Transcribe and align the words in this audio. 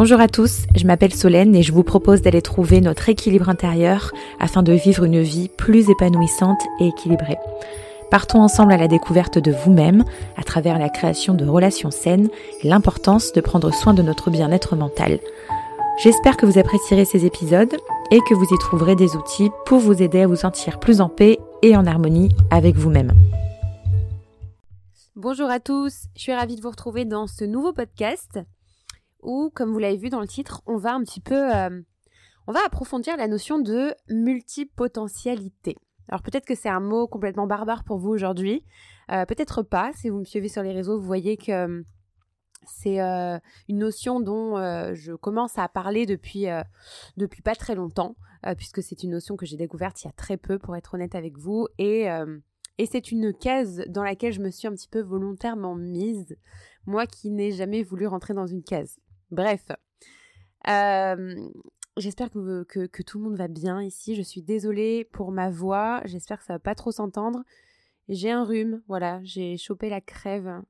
Bonjour 0.00 0.20
à 0.20 0.28
tous, 0.28 0.60
je 0.76 0.86
m'appelle 0.86 1.12
Solène 1.12 1.56
et 1.56 1.64
je 1.64 1.72
vous 1.72 1.82
propose 1.82 2.22
d'aller 2.22 2.40
trouver 2.40 2.80
notre 2.80 3.08
équilibre 3.08 3.48
intérieur 3.48 4.12
afin 4.38 4.62
de 4.62 4.72
vivre 4.72 5.02
une 5.02 5.20
vie 5.20 5.48
plus 5.48 5.90
épanouissante 5.90 6.60
et 6.78 6.86
équilibrée. 6.86 7.36
Partons 8.08 8.40
ensemble 8.40 8.70
à 8.70 8.76
la 8.76 8.86
découverte 8.86 9.38
de 9.38 9.50
vous-même 9.50 10.04
à 10.36 10.44
travers 10.44 10.78
la 10.78 10.88
création 10.88 11.34
de 11.34 11.44
relations 11.44 11.90
saines 11.90 12.28
et 12.62 12.68
l'importance 12.68 13.32
de 13.32 13.40
prendre 13.40 13.74
soin 13.74 13.92
de 13.92 14.02
notre 14.02 14.30
bien-être 14.30 14.76
mental. 14.76 15.18
J'espère 16.00 16.36
que 16.36 16.46
vous 16.46 16.60
apprécierez 16.60 17.04
ces 17.04 17.26
épisodes 17.26 17.76
et 18.12 18.20
que 18.20 18.34
vous 18.34 18.54
y 18.54 18.58
trouverez 18.58 18.94
des 18.94 19.16
outils 19.16 19.50
pour 19.66 19.80
vous 19.80 20.00
aider 20.00 20.20
à 20.20 20.28
vous 20.28 20.36
sentir 20.36 20.78
plus 20.78 21.00
en 21.00 21.08
paix 21.08 21.40
et 21.62 21.76
en 21.76 21.86
harmonie 21.86 22.28
avec 22.52 22.76
vous-même. 22.76 23.14
Bonjour 25.16 25.50
à 25.50 25.58
tous, 25.58 26.04
je 26.14 26.22
suis 26.22 26.34
ravie 26.34 26.54
de 26.54 26.62
vous 26.62 26.70
retrouver 26.70 27.04
dans 27.04 27.26
ce 27.26 27.42
nouveau 27.44 27.72
podcast 27.72 28.38
où, 29.22 29.50
comme 29.54 29.72
vous 29.72 29.78
l'avez 29.78 29.96
vu 29.96 30.10
dans 30.10 30.20
le 30.20 30.26
titre, 30.26 30.62
on 30.66 30.76
va 30.76 30.94
un 30.94 31.02
petit 31.02 31.20
peu, 31.20 31.54
euh, 31.54 31.82
on 32.46 32.52
va 32.52 32.60
approfondir 32.64 33.16
la 33.16 33.28
notion 33.28 33.58
de 33.58 33.94
multipotentialité. 34.08 35.76
Alors 36.08 36.22
peut-être 36.22 36.46
que 36.46 36.54
c'est 36.54 36.68
un 36.68 36.80
mot 36.80 37.06
complètement 37.06 37.46
barbare 37.46 37.84
pour 37.84 37.98
vous 37.98 38.10
aujourd'hui, 38.10 38.64
euh, 39.10 39.26
peut-être 39.26 39.62
pas. 39.62 39.92
Si 39.94 40.08
vous 40.08 40.18
me 40.18 40.24
suivez 40.24 40.48
sur 40.48 40.62
les 40.62 40.72
réseaux, 40.72 40.98
vous 40.98 41.06
voyez 41.06 41.36
que 41.36 41.52
euh, 41.52 41.82
c'est 42.66 42.98
une 43.00 43.78
notion 43.78 44.20
dont 44.20 44.56
je 44.92 45.14
commence 45.14 45.56
à 45.56 45.68
parler 45.68 46.04
depuis, 46.04 46.44
depuis 47.16 47.40
pas 47.40 47.54
très 47.54 47.74
longtemps, 47.74 48.14
puisque 48.58 48.82
c'est 48.82 49.02
une 49.02 49.12
notion 49.12 49.36
que 49.36 49.46
j'ai 49.46 49.56
découverte 49.56 50.02
il 50.02 50.06
y 50.06 50.10
a 50.10 50.12
très 50.12 50.36
peu, 50.36 50.58
pour 50.58 50.76
être 50.76 50.92
honnête 50.92 51.14
avec 51.14 51.38
vous, 51.38 51.66
et, 51.78 52.08
et 52.76 52.84
c'est 52.84 53.10
une 53.10 53.32
case 53.32 53.82
dans 53.88 54.02
laquelle 54.02 54.34
je 54.34 54.42
me 54.42 54.50
suis 54.50 54.68
un 54.68 54.72
petit 54.72 54.88
peu 54.88 55.00
volontairement 55.00 55.76
mise, 55.76 56.36
moi 56.84 57.06
qui 57.06 57.30
n'ai 57.30 57.52
jamais 57.52 57.82
voulu 57.82 58.06
rentrer 58.06 58.34
dans 58.34 58.46
une 58.46 58.62
case. 58.62 58.98
Bref. 59.30 59.70
J'espère 61.98 62.30
que, 62.30 63.02
tout 63.02 63.18
le 63.18 63.24
monde 63.24 63.36
va 63.36 63.48
bien 63.48 63.82
ici. 63.82 64.14
Je 64.14 64.22
suis 64.22 64.42
désolée 64.42 65.04
pour 65.04 65.32
ma 65.32 65.50
voix. 65.50 66.00
J'espère 66.04 66.38
que 66.38 66.44
ça 66.44 66.54
va 66.54 66.58
pas 66.60 66.74
trop 66.74 66.92
s'entendre. 66.92 67.42
J'ai 68.08 68.30
un 68.30 68.44
rhume, 68.44 68.82
voilà. 68.86 69.20
J'ai 69.24 69.56
chopé 69.56 69.90
la 69.90 70.00
crève 70.00 70.62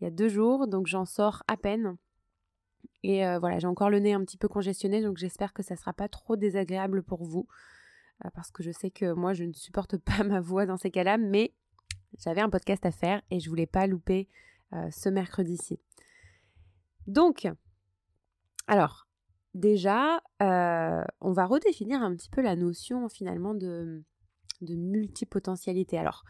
il 0.00 0.04
y 0.04 0.06
a 0.06 0.10
deux 0.10 0.28
jours, 0.28 0.68
donc 0.68 0.86
j'en 0.86 1.06
sors 1.06 1.42
à 1.48 1.56
peine. 1.56 1.96
Et 3.02 3.22
voilà, 3.38 3.58
j'ai 3.58 3.66
encore 3.66 3.88
le 3.88 4.00
nez 4.00 4.12
un 4.12 4.22
petit 4.24 4.36
peu 4.36 4.48
congestionné, 4.48 5.00
donc 5.02 5.16
j'espère 5.16 5.52
que 5.52 5.62
ça 5.62 5.76
sera 5.76 5.92
pas 5.92 6.08
trop 6.08 6.36
désagréable 6.36 7.02
pour 7.02 7.24
vous. 7.24 7.48
parce 8.34 8.50
que 8.50 8.62
je 8.62 8.70
sais 8.70 8.90
que 8.90 9.12
moi, 9.12 9.32
je 9.32 9.44
ne 9.44 9.52
supporte 9.52 9.96
pas 10.18 10.24
ma 10.24 10.40
voix 10.40 10.66
dans 10.66 10.76
ces 10.76 10.90
cas-là, 10.90 11.16
mais 11.16 11.54
j'avais 12.18 12.42
un 12.42 12.50
podcast 12.50 12.84
à 12.84 12.90
faire 12.90 13.22
et 13.30 13.40
je 13.40 13.48
voulais 13.48 13.66
pas 13.66 13.86
louper 13.86 14.28
ce 14.90 15.08
mercredi-ci. 15.08 15.80
Donc, 17.06 17.48
alors, 18.66 19.06
déjà, 19.54 20.20
euh, 20.42 21.04
on 21.20 21.32
va 21.32 21.46
redéfinir 21.46 22.02
un 22.02 22.14
petit 22.14 22.30
peu 22.30 22.42
la 22.42 22.56
notion 22.56 23.08
finalement 23.08 23.54
de, 23.54 24.02
multipotentialité. 24.60 25.98
Alors, 25.98 26.24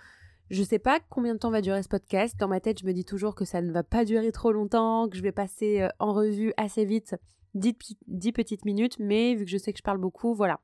je 0.51 0.62
sais 0.62 0.79
pas 0.79 1.01
combien 1.11 1.34
de 1.34 1.39
temps 1.39 1.51
va 1.51 1.61
durer 1.61 1.83
ce 1.83 1.89
podcast. 1.89 2.37
Dans 2.39 2.48
ma 2.48 2.61
tête, 2.61 2.81
je 2.81 2.87
me 2.87 2.92
dis 2.92 3.05
toujours 3.05 3.34
que 3.34 3.45
ça 3.45 3.62
ne 3.62 3.73
va 3.73 3.83
pas 3.83 4.05
durer 4.05 4.33
trop 4.33 4.53
longtemps, 4.53 5.09
que 5.09 5.17
je 5.17 5.23
vais 5.23 5.33
passer 5.33 5.83
euh, 5.83 5.89
en 5.98 6.12
revue 6.12 6.53
assez 6.57 6.84
vite 6.84 7.17
10, 7.55 8.33
petites 8.33 8.64
minutes, 8.64 8.98
mais 8.98 9.34
vu 9.34 9.45
que 9.45 9.51
je 9.51 9.59
sais 9.59 9.73
que 9.73 9.79
je 9.79 9.83
parle 9.83 9.98
beaucoup, 9.98 10.34
voilà. 10.34 10.61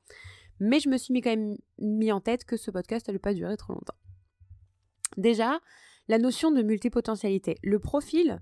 Mais 0.59 0.79
je 0.79 0.89
me 0.89 0.97
suis 0.97 1.19
quand 1.21 1.31
même 1.31 1.57
mis 1.79 2.11
en 2.11 2.21
tête 2.21 2.45
que 2.45 2.55
ce 2.55 2.69
podcast 2.69 3.09
ne 3.09 3.17
pas 3.17 3.33
durer 3.33 3.57
trop 3.57 3.73
longtemps. 3.73 3.97
Déjà, 5.17 5.59
la 6.07 6.19
notion 6.19 6.51
de 6.51 6.61
multipotentialité. 6.61 7.57
Le 7.63 7.79
profil 7.79 8.39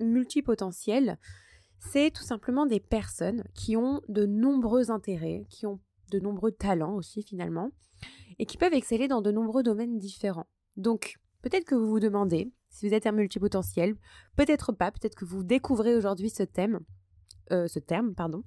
multipotentiel, 0.00 1.18
c'est 1.90 2.10
tout 2.10 2.22
simplement 2.22 2.66
des 2.66 2.80
personnes 2.80 3.44
qui 3.54 3.76
ont 3.76 4.00
de 4.08 4.24
nombreux 4.24 4.90
intérêts, 4.90 5.46
qui 5.48 5.66
ont 5.66 5.80
de 6.10 6.18
nombreux 6.18 6.52
talents 6.52 6.94
aussi 6.94 7.22
finalement, 7.22 7.70
et 8.38 8.46
qui 8.46 8.56
peuvent 8.56 8.74
exceller 8.74 9.08
dans 9.08 9.22
de 9.22 9.30
nombreux 9.30 9.62
domaines 9.62 9.98
différents. 9.98 10.46
Donc, 10.76 11.16
peut-être 11.42 11.64
que 11.64 11.74
vous 11.74 11.88
vous 11.88 12.00
demandez 12.00 12.52
si 12.70 12.88
vous 12.88 12.94
êtes 12.94 13.06
un 13.06 13.12
multipotentiel, 13.12 13.96
peut-être 14.36 14.72
pas, 14.72 14.90
peut-être 14.90 15.14
que 15.14 15.24
vous 15.24 15.42
découvrez 15.42 15.94
aujourd'hui 15.94 16.30
ce 16.30 16.42
thème, 16.42 16.80
euh, 17.50 17.68
ce 17.68 17.78
terme, 17.78 18.14
pardon. 18.14 18.44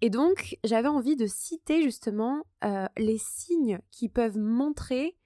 Et 0.00 0.08
donc, 0.08 0.56
j'avais 0.64 0.88
envie 0.88 1.16
de 1.16 1.26
citer 1.26 1.82
justement 1.82 2.44
euh, 2.64 2.86
les 2.96 3.18
signes 3.18 3.80
qui 3.90 4.08
peuvent 4.08 4.38
montrer 4.38 5.18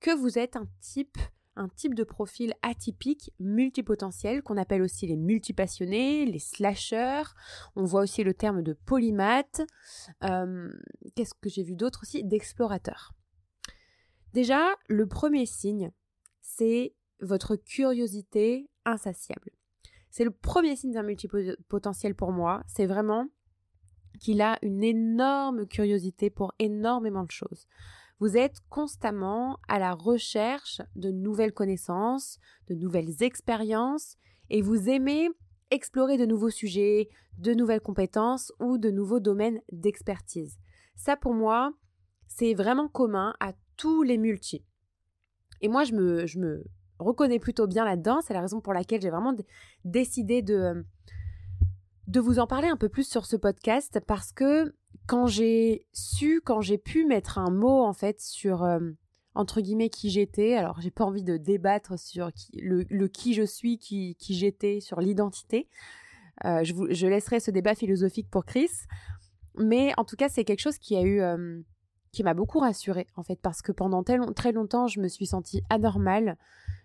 que 0.00 0.14
vous 0.14 0.38
êtes 0.38 0.56
un 0.56 0.68
type 0.80 1.16
un 1.58 1.68
type 1.68 1.94
de 1.94 2.04
profil 2.04 2.54
atypique 2.62 3.32
multipotentiel 3.40 4.42
qu'on 4.42 4.56
appelle 4.56 4.82
aussi 4.82 5.06
les 5.06 5.16
multipassionnés, 5.16 6.24
les 6.24 6.38
slashers. 6.38 7.34
On 7.76 7.84
voit 7.84 8.02
aussi 8.02 8.22
le 8.22 8.32
terme 8.32 8.62
de 8.62 8.72
polymathe. 8.72 9.62
Euh, 10.24 10.70
qu'est-ce 11.14 11.34
que 11.34 11.50
j'ai 11.50 11.64
vu 11.64 11.74
d'autre 11.74 12.00
aussi? 12.02 12.24
D'explorateur. 12.24 13.12
Déjà, 14.32 14.64
le 14.88 15.06
premier 15.06 15.46
signe, 15.46 15.90
c'est 16.40 16.94
votre 17.20 17.56
curiosité 17.56 18.70
insatiable. 18.84 19.50
C'est 20.10 20.24
le 20.24 20.30
premier 20.30 20.76
signe 20.76 20.92
d'un 20.92 21.02
multipotentiel 21.02 22.14
pour 22.14 22.32
moi. 22.32 22.62
C'est 22.66 22.86
vraiment 22.86 23.26
qu'il 24.20 24.40
a 24.40 24.58
une 24.62 24.84
énorme 24.84 25.66
curiosité 25.66 26.30
pour 26.30 26.52
énormément 26.58 27.24
de 27.24 27.30
choses. 27.30 27.66
Vous 28.20 28.36
êtes 28.36 28.58
constamment 28.68 29.58
à 29.68 29.78
la 29.78 29.94
recherche 29.94 30.80
de 30.96 31.10
nouvelles 31.10 31.52
connaissances, 31.52 32.38
de 32.68 32.74
nouvelles 32.74 33.22
expériences, 33.22 34.16
et 34.50 34.60
vous 34.60 34.88
aimez 34.88 35.28
explorer 35.70 36.16
de 36.16 36.26
nouveaux 36.26 36.50
sujets, 36.50 37.08
de 37.36 37.54
nouvelles 37.54 37.80
compétences 37.80 38.52
ou 38.58 38.78
de 38.78 38.90
nouveaux 38.90 39.20
domaines 39.20 39.60
d'expertise. 39.70 40.58
Ça, 40.96 41.16
pour 41.16 41.34
moi, 41.34 41.72
c'est 42.26 42.54
vraiment 42.54 42.88
commun 42.88 43.34
à 43.40 43.52
tous 43.76 44.02
les 44.02 44.18
multis. 44.18 44.64
Et 45.60 45.68
moi, 45.68 45.84
je 45.84 45.92
me, 45.92 46.26
je 46.26 46.38
me 46.38 46.64
reconnais 46.98 47.38
plutôt 47.38 47.66
bien 47.66 47.84
là-dedans. 47.84 48.20
C'est 48.20 48.34
la 48.34 48.40
raison 48.40 48.60
pour 48.60 48.72
laquelle 48.72 49.00
j'ai 49.00 49.10
vraiment 49.10 49.34
décidé 49.84 50.42
de, 50.42 50.84
de 52.08 52.20
vous 52.20 52.38
en 52.38 52.46
parler 52.46 52.68
un 52.68 52.76
peu 52.76 52.88
plus 52.88 53.08
sur 53.08 53.26
ce 53.26 53.36
podcast 53.36 54.00
parce 54.06 54.32
que 54.32 54.74
quand 55.08 55.26
j'ai 55.26 55.86
su, 55.94 56.42
quand 56.44 56.60
j'ai 56.60 56.76
pu 56.76 57.06
mettre 57.06 57.38
un 57.38 57.50
mot 57.50 57.82
en 57.82 57.94
fait 57.94 58.20
sur 58.20 58.62
euh, 58.62 58.78
entre 59.34 59.62
guillemets 59.62 59.88
qui 59.88 60.10
j'étais, 60.10 60.54
alors 60.54 60.80
j'ai 60.82 60.90
pas 60.90 61.04
envie 61.04 61.22
de 61.22 61.38
débattre 61.38 61.98
sur 61.98 62.30
le, 62.52 63.06
qui 63.06 63.32
je 63.32 63.42
suis, 63.42 63.78
qui, 63.78 64.16
j'étais, 64.20 64.80
sur 64.80 65.00
l'identité. 65.00 65.66
Euh, 66.44 66.62
je, 66.62 67.06
laisserai 67.06 67.40
ce 67.40 67.50
débat 67.50 67.74
philosophique 67.74 68.28
pour 68.30 68.44
Chris, 68.44 68.70
mais 69.56 69.92
en 69.96 70.04
tout 70.04 70.14
cas 70.14 70.28
c'est 70.28 70.44
quelque 70.44 70.60
chose 70.60 70.76
qui 70.76 70.94
a 70.94 71.00
eu, 71.00 71.22
euh, 71.22 71.58
qui 72.12 72.22
m'a 72.22 72.34
beaucoup 72.34 72.58
rassurée 72.58 73.06
en 73.16 73.22
fait 73.22 73.40
parce 73.40 73.62
que 73.62 73.72
pendant 73.72 74.04
très 74.04 74.52
longtemps 74.52 74.88
je 74.88 75.00
me 75.00 75.08
suis 75.08 75.26
sentie 75.26 75.62
anormale 75.70 76.36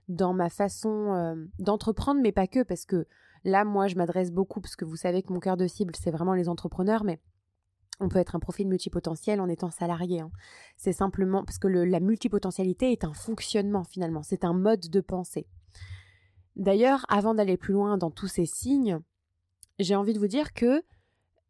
dans 0.07 0.33
ma 0.33 0.49
façon 0.49 1.45
d'entreprendre, 1.59 2.21
mais 2.21 2.31
pas 2.31 2.47
que 2.47 2.63
parce 2.63 2.85
que 2.85 3.05
là 3.43 3.65
moi 3.65 3.87
je 3.87 3.95
m'adresse 3.95 4.31
beaucoup 4.31 4.61
parce 4.61 4.77
que 4.77 4.85
vous 4.85 4.95
savez 4.95 5.23
que 5.23 5.33
mon 5.33 5.41
cœur 5.41 5.57
de 5.57 5.67
cible 5.67 5.93
c'est 5.97 6.11
vraiment 6.11 6.35
les 6.35 6.47
entrepreneurs, 6.47 7.03
mais 7.03 7.19
on 7.99 8.09
peut 8.09 8.19
être 8.19 8.35
un 8.35 8.39
profil 8.39 8.67
multipotentiel 8.67 9.39
en 9.39 9.47
étant 9.47 9.71
salarié. 9.71 10.21
Hein. 10.21 10.31
C'est 10.77 10.93
simplement 10.93 11.43
parce 11.43 11.59
que 11.59 11.67
la 11.67 11.99
multipotentialité 11.99 12.91
est 12.91 13.03
un 13.03 13.13
fonctionnement 13.13 13.83
finalement, 13.83 14.23
c'est 14.23 14.43
un 14.43 14.53
mode 14.53 14.89
de 14.89 15.01
pensée. 15.01 15.47
D'ailleurs, 16.55 17.05
avant 17.09 17.33
d'aller 17.33 17.57
plus 17.57 17.73
loin 17.73 17.97
dans 17.97 18.11
tous 18.11 18.27
ces 18.27 18.45
signes, 18.45 18.99
j'ai 19.79 19.95
envie 19.95 20.13
de 20.13 20.19
vous 20.19 20.27
dire 20.27 20.53
que 20.53 20.83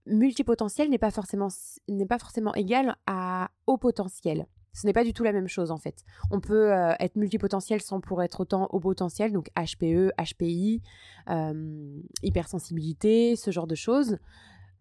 multipotentiel 0.06 0.90
n'est 0.90 0.98
pas 0.98 1.12
forcément 1.12 1.50
n'est 1.88 2.06
pas 2.06 2.20
forcément 2.20 2.54
égal 2.56 2.96
à 3.06 3.52
haut 3.68 3.78
potentiel. 3.78 4.48
Ce 4.74 4.88
n'est 4.88 4.94
pas 4.94 5.04
du 5.04 5.14
tout 5.14 5.24
la 5.24 5.34
même 5.34 5.48
chose 5.48 5.70
en 5.70 5.78
fait. 5.78 6.04
On 6.32 6.40
peut 6.40 6.74
euh, 6.74 6.94
être 7.00 7.16
multipotentiel 7.16 7.82
sans 7.82 8.02
pour 8.02 8.24
être 8.24 8.40
autant 8.42 8.68
haut 8.72 8.80
potentiel, 8.80 9.32
donc 9.32 9.50
HPE, 9.56 10.12
HPI, 10.18 10.82
euh, 11.30 12.02
hypersensibilité, 12.24 13.36
ce 13.36 13.52
genre 13.52 13.68
de 13.68 13.76
choses. 13.76 14.18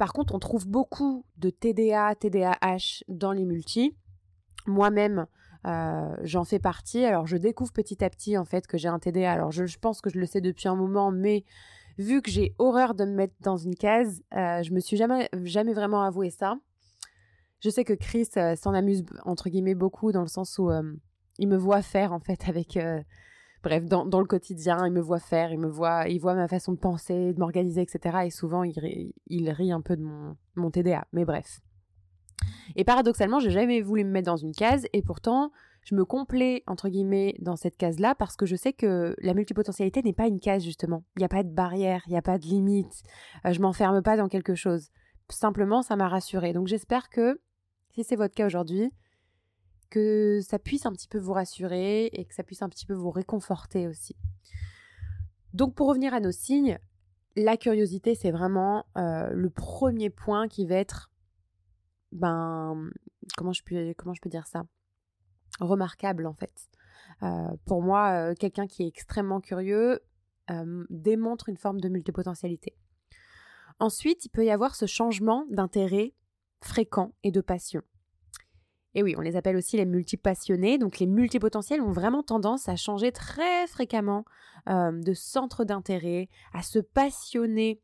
Par 0.02 0.12
contre, 0.12 0.34
on 0.34 0.40
trouve 0.40 0.66
beaucoup 0.66 1.24
de 1.36 1.48
TDA, 1.48 2.16
TDAH 2.16 3.04
dans 3.06 3.30
les 3.30 3.44
multis. 3.44 3.96
Moi-même, 4.66 5.28
euh, 5.64 6.16
j'en 6.24 6.42
fais 6.42 6.58
partie. 6.58 7.04
Alors, 7.04 7.28
je 7.28 7.36
découvre 7.36 7.72
petit 7.72 8.02
à 8.02 8.10
petit 8.10 8.36
en 8.36 8.44
fait 8.44 8.66
que 8.66 8.76
j'ai 8.76 8.88
un 8.88 8.98
TDA. 8.98 9.30
Alors, 9.30 9.52
je, 9.52 9.78
pense 9.78 10.00
que 10.00 10.10
je 10.10 10.18
le 10.18 10.26
sais 10.26 10.40
depuis 10.40 10.66
un 10.66 10.74
moment, 10.74 11.12
mais 11.12 11.44
vu 11.98 12.20
que 12.20 12.32
j'ai 12.32 12.52
horreur 12.58 12.94
de 12.96 13.04
me 13.04 13.12
mettre 13.12 13.34
dans 13.42 13.56
une 13.56 13.76
case, 13.76 14.24
euh, 14.34 14.64
je 14.64 14.72
me 14.72 14.80
suis 14.80 14.96
jamais, 14.96 15.28
jamais 15.44 15.72
vraiment 15.72 16.02
avoué 16.02 16.30
ça. 16.30 16.56
Je 17.60 17.70
sais 17.70 17.84
que 17.84 17.92
Chris 17.92 18.28
euh, 18.36 18.56
s'en 18.56 18.74
amuse 18.74 19.04
entre 19.24 19.50
guillemets 19.50 19.76
beaucoup 19.76 20.10
dans 20.10 20.22
le 20.22 20.26
sens 20.26 20.58
où 20.58 20.68
il 21.38 21.46
me 21.46 21.56
voit 21.56 21.80
faire 21.80 22.12
en 22.12 22.18
fait 22.18 22.40
avec 22.48 22.76
bref, 23.62 23.84
dans, 23.84 24.20
le 24.20 24.26
quotidien, 24.26 24.86
il 24.86 24.92
me 24.92 25.00
voit 25.00 25.18
faire, 25.18 25.52
il 25.52 25.58
me 25.58 25.68
voit, 25.68 26.08
il 26.08 26.20
voit 26.20 26.34
ma 26.34 26.48
façon 26.48 26.72
de 26.72 26.78
penser, 26.78 27.32
de 27.32 27.38
m'organiser, 27.38 27.82
etc. 27.82 28.18
Et 28.24 28.30
souvent, 28.30 28.64
il, 28.64 28.78
rit, 28.78 29.72
un 29.72 29.80
peu 29.80 29.96
de 29.96 30.02
mon, 30.02 30.36
mon 30.56 30.70
TDA. 30.70 31.06
Mais 31.12 31.24
bref. 31.24 31.60
Et 32.76 32.84
paradoxalement, 32.84 33.38
j'ai 33.38 33.50
jamais 33.50 33.80
voulu 33.80 34.04
me 34.04 34.10
mettre 34.10 34.26
dans 34.26 34.36
une 34.36 34.52
case, 34.52 34.86
et 34.92 35.02
pourtant, 35.02 35.52
je 35.84 35.94
me 35.94 36.04
complais, 36.04 36.62
entre 36.66 36.88
guillemets, 36.88 37.34
dans 37.40 37.56
cette 37.56 37.76
case-là 37.76 38.14
parce 38.14 38.36
que 38.36 38.46
je 38.46 38.54
sais 38.54 38.72
que 38.72 39.16
la 39.18 39.34
multipotentialité 39.34 40.02
n'est 40.02 40.12
pas 40.12 40.28
une 40.28 40.40
case, 40.40 40.62
justement. 40.62 41.04
Il 41.16 41.20
n'y 41.20 41.24
a 41.24 41.28
pas 41.28 41.42
de 41.42 41.52
barrière, 41.52 42.02
il 42.06 42.10
n'y 42.10 42.18
a 42.18 42.22
pas 42.22 42.38
de 42.38 42.44
limite. 42.44 43.02
Euh, 43.46 43.52
je 43.52 43.60
m'enferme 43.60 44.02
pas 44.02 44.16
dans 44.16 44.28
quelque 44.28 44.54
chose. 44.54 44.90
Simplement, 45.28 45.82
ça 45.82 45.96
m'a 45.96 46.08
rassurée. 46.08 46.52
Donc 46.52 46.68
j'espère 46.68 47.08
que, 47.08 47.40
si 47.94 48.04
c'est 48.04 48.16
votre 48.16 48.34
cas 48.34 48.46
aujourd'hui, 48.46 48.92
que 49.92 50.40
ça 50.40 50.58
puisse 50.58 50.86
un 50.86 50.92
petit 50.92 51.06
peu 51.06 51.18
vous 51.18 51.34
rassurer 51.34 52.06
et 52.06 52.24
que 52.24 52.34
ça 52.34 52.42
puisse 52.42 52.62
un 52.62 52.70
petit 52.70 52.86
peu 52.86 52.94
vous 52.94 53.10
réconforter 53.10 53.86
aussi. 53.86 54.16
Donc 55.52 55.74
pour 55.74 55.86
revenir 55.86 56.14
à 56.14 56.20
nos 56.20 56.32
signes, 56.32 56.78
la 57.36 57.58
curiosité, 57.58 58.14
c'est 58.14 58.30
vraiment 58.30 58.86
euh, 58.96 59.28
le 59.30 59.50
premier 59.50 60.08
point 60.08 60.48
qui 60.48 60.66
va 60.66 60.76
être, 60.76 61.10
ben, 62.10 62.90
comment 63.36 63.52
je 63.52 63.62
peux, 63.62 63.92
comment 63.98 64.14
je 64.14 64.22
peux 64.22 64.30
dire 64.30 64.46
ça? 64.46 64.62
Remarquable 65.60 66.26
en 66.26 66.32
fait. 66.32 66.70
Euh, 67.22 67.54
pour 67.66 67.82
moi, 67.82 68.12
euh, 68.12 68.34
quelqu'un 68.34 68.66
qui 68.66 68.84
est 68.84 68.88
extrêmement 68.88 69.40
curieux 69.40 70.00
démontre 70.90 71.48
une 71.48 71.56
forme 71.56 71.80
de 71.80 71.88
multipotentialité. 71.88 72.76
Ensuite, 73.78 74.26
il 74.26 74.28
peut 74.28 74.44
y 74.44 74.50
avoir 74.50 74.74
ce 74.74 74.84
changement 74.84 75.46
d'intérêt 75.48 76.12
fréquent 76.60 77.14
et 77.22 77.30
de 77.30 77.40
passion. 77.40 77.82
Et 78.94 79.02
oui, 79.02 79.14
on 79.16 79.20
les 79.20 79.36
appelle 79.36 79.56
aussi 79.56 79.76
les 79.76 79.86
multipassionnés. 79.86 80.78
Donc 80.78 80.98
les 80.98 81.06
multipotentiels 81.06 81.80
ont 81.80 81.92
vraiment 81.92 82.22
tendance 82.22 82.68
à 82.68 82.76
changer 82.76 83.10
très 83.12 83.66
fréquemment 83.66 84.24
euh, 84.68 84.92
de 84.92 85.14
centre 85.14 85.64
d'intérêt, 85.64 86.28
à 86.52 86.62
se 86.62 86.78
passionner 86.78 87.80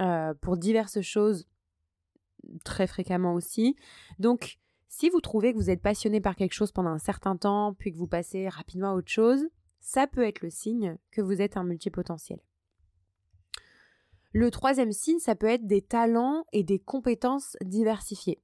euh, 0.00 0.34
pour 0.40 0.56
diverses 0.56 1.00
choses 1.00 1.46
très 2.64 2.86
fréquemment 2.86 3.34
aussi. 3.34 3.76
Donc 4.18 4.58
si 4.88 5.08
vous 5.08 5.20
trouvez 5.20 5.52
que 5.52 5.58
vous 5.58 5.70
êtes 5.70 5.82
passionné 5.82 6.20
par 6.20 6.36
quelque 6.36 6.52
chose 6.52 6.72
pendant 6.72 6.90
un 6.90 6.98
certain 6.98 7.36
temps, 7.36 7.74
puis 7.74 7.92
que 7.92 7.96
vous 7.96 8.06
passez 8.06 8.48
rapidement 8.48 8.90
à 8.90 8.94
autre 8.94 9.10
chose, 9.10 9.48
ça 9.80 10.06
peut 10.06 10.22
être 10.22 10.42
le 10.42 10.50
signe 10.50 10.96
que 11.10 11.20
vous 11.20 11.40
êtes 11.40 11.56
un 11.56 11.64
multipotentiel. 11.64 12.40
Le 14.32 14.50
troisième 14.50 14.92
signe, 14.92 15.18
ça 15.18 15.34
peut 15.34 15.48
être 15.48 15.66
des 15.66 15.82
talents 15.82 16.44
et 16.52 16.62
des 16.62 16.78
compétences 16.78 17.56
diversifiées. 17.62 18.40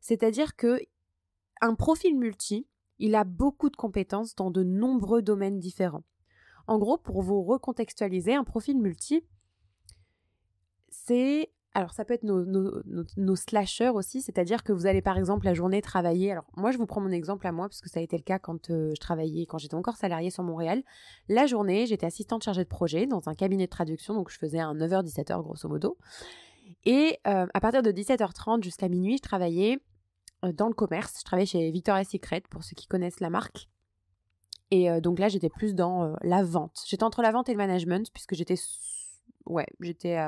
C'est-à-dire 0.00 0.54
que 0.54 0.78
un 1.64 1.74
profil 1.74 2.16
multi, 2.18 2.66
il 2.98 3.14
a 3.14 3.24
beaucoup 3.24 3.70
de 3.70 3.76
compétences 3.76 4.34
dans 4.34 4.50
de 4.50 4.62
nombreux 4.62 5.22
domaines 5.22 5.58
différents. 5.58 6.04
En 6.66 6.78
gros, 6.78 6.98
pour 6.98 7.22
vous 7.22 7.42
recontextualiser, 7.42 8.34
un 8.34 8.44
profil 8.44 8.78
multi, 8.78 9.24
c'est... 10.90 11.50
Alors 11.76 11.92
ça 11.92 12.04
peut 12.04 12.14
être 12.14 12.22
nos, 12.22 12.44
nos, 12.44 13.34
slashers 13.34 13.88
aussi, 13.88 14.22
c'est-à-dire 14.22 14.62
que 14.62 14.72
vous 14.72 14.86
allez 14.86 15.02
par 15.02 15.18
exemple 15.18 15.44
la 15.44 15.54
journée 15.54 15.82
travailler. 15.82 16.30
Alors 16.30 16.44
moi 16.56 16.70
je 16.70 16.78
vous 16.78 16.86
prends 16.86 17.00
mon 17.00 17.10
exemple 17.10 17.48
à 17.48 17.52
moi, 17.52 17.66
parce 17.68 17.80
que 17.80 17.90
ça 17.90 17.98
a 17.98 18.02
été 18.02 18.16
le 18.16 18.22
cas 18.22 18.38
quand 18.38 18.70
euh, 18.70 18.92
je 18.94 19.00
travaillais, 19.00 19.44
quand 19.44 19.58
j'étais 19.58 19.74
encore 19.74 19.96
salariée 19.96 20.30
sur 20.30 20.44
Montréal. 20.44 20.84
La 21.28 21.46
journée, 21.46 21.86
j'étais 21.86 22.06
assistante 22.06 22.44
chargée 22.44 22.62
de 22.62 22.68
projet 22.68 23.06
dans 23.06 23.28
un 23.28 23.34
cabinet 23.34 23.64
de 23.64 23.70
traduction, 23.70 24.14
donc 24.14 24.30
je 24.30 24.38
faisais 24.38 24.60
un 24.60 24.76
9h-17h 24.76 25.42
grosso 25.42 25.68
modo. 25.68 25.98
Et 26.84 27.18
euh, 27.26 27.46
à 27.52 27.60
partir 27.60 27.82
de 27.82 27.90
17h30 27.90 28.62
jusqu'à 28.62 28.88
minuit, 28.88 29.16
je 29.16 29.22
travaillais 29.22 29.80
dans 30.52 30.68
le 30.68 30.74
commerce. 30.74 31.18
Je 31.20 31.24
travaillais 31.24 31.46
chez 31.46 31.70
Victoria's 31.70 32.08
Secret, 32.08 32.42
pour 32.50 32.64
ceux 32.64 32.74
qui 32.74 32.86
connaissent 32.86 33.20
la 33.20 33.30
marque. 33.30 33.68
Et 34.70 34.90
euh, 34.90 35.00
donc 35.00 35.18
là, 35.18 35.28
j'étais 35.28 35.50
plus 35.50 35.74
dans 35.74 36.04
euh, 36.04 36.14
la 36.22 36.42
vente. 36.42 36.82
J'étais 36.86 37.04
entre 37.04 37.22
la 37.22 37.30
vente 37.30 37.48
et 37.48 37.52
le 37.52 37.58
management, 37.58 38.10
puisque 38.12 38.34
j'étais, 38.34 38.56
ouais, 39.46 39.66
j'étais, 39.80 40.18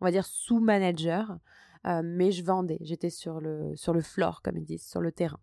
on 0.00 0.04
va 0.04 0.10
dire, 0.10 0.26
sous-manager, 0.26 1.38
mais 2.02 2.32
je 2.32 2.42
vendais. 2.42 2.78
J'étais 2.80 3.10
sur 3.10 3.40
le, 3.40 3.76
sur 3.76 3.92
le 3.92 4.00
floor, 4.00 4.42
comme 4.42 4.56
ils 4.56 4.64
disent, 4.64 4.86
sur 4.86 5.00
le 5.00 5.12
terrain. 5.12 5.38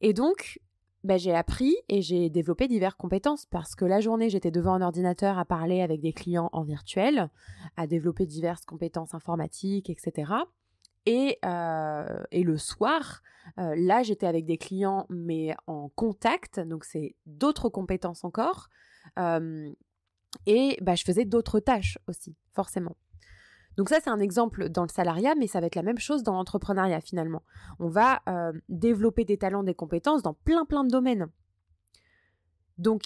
Et 0.00 0.12
donc, 0.12 0.60
bah, 1.04 1.16
j'ai 1.16 1.34
appris 1.34 1.74
et 1.88 2.00
j'ai 2.00 2.30
développé 2.30 2.68
diverses 2.68 2.94
compétences 2.94 3.44
parce 3.46 3.74
que 3.74 3.84
la 3.84 4.00
journée, 4.00 4.30
j'étais 4.30 4.52
devant 4.52 4.74
un 4.74 4.82
ordinateur 4.82 5.36
à 5.36 5.44
parler 5.44 5.80
avec 5.80 6.00
des 6.00 6.12
clients 6.12 6.48
en 6.52 6.62
virtuel, 6.62 7.28
à 7.76 7.88
développer 7.88 8.24
diverses 8.24 8.64
compétences 8.64 9.12
informatiques, 9.12 9.90
etc. 9.90 10.32
Euh, 11.08 12.22
et, 12.30 12.42
le 12.42 12.58
soir, 12.58 13.22
euh, 13.58 13.74
là, 13.76 14.02
j'étais 14.02 14.26
avec 14.26 14.44
des 14.44 14.58
clients, 14.58 15.06
mais 15.08 15.54
en 15.66 15.88
contact, 15.90 16.60
donc 16.60 16.84
c'est 16.84 17.16
d'autres 17.26 17.68
compétences 17.68 18.24
encore. 18.24 18.68
Euh, 19.18 19.70
et 20.46 20.78
bah, 20.80 20.94
je 20.94 21.04
faisais 21.04 21.24
d'autres 21.24 21.60
tâches 21.60 21.98
aussi, 22.06 22.36
forcément. 22.52 22.96
Donc 23.76 23.88
ça, 23.88 23.98
c'est 24.00 24.10
un 24.10 24.20
exemple 24.20 24.68
dans 24.68 24.82
le 24.82 24.88
salariat, 24.88 25.34
mais 25.34 25.46
ça 25.46 25.60
va 25.60 25.66
être 25.66 25.74
la 25.74 25.82
même 25.82 25.98
chose 25.98 26.22
dans 26.22 26.34
l'entrepreneuriat 26.34 27.00
finalement. 27.00 27.42
On 27.78 27.88
va 27.88 28.20
développer 28.68 29.24
des 29.24 29.38
talents, 29.38 29.62
des 29.62 29.74
compétences 29.74 30.22
dans 30.22 30.34
plein 30.34 30.66
plein 30.66 30.84
de 30.84 30.90
domaines. 30.90 31.26
Donc 32.76 33.04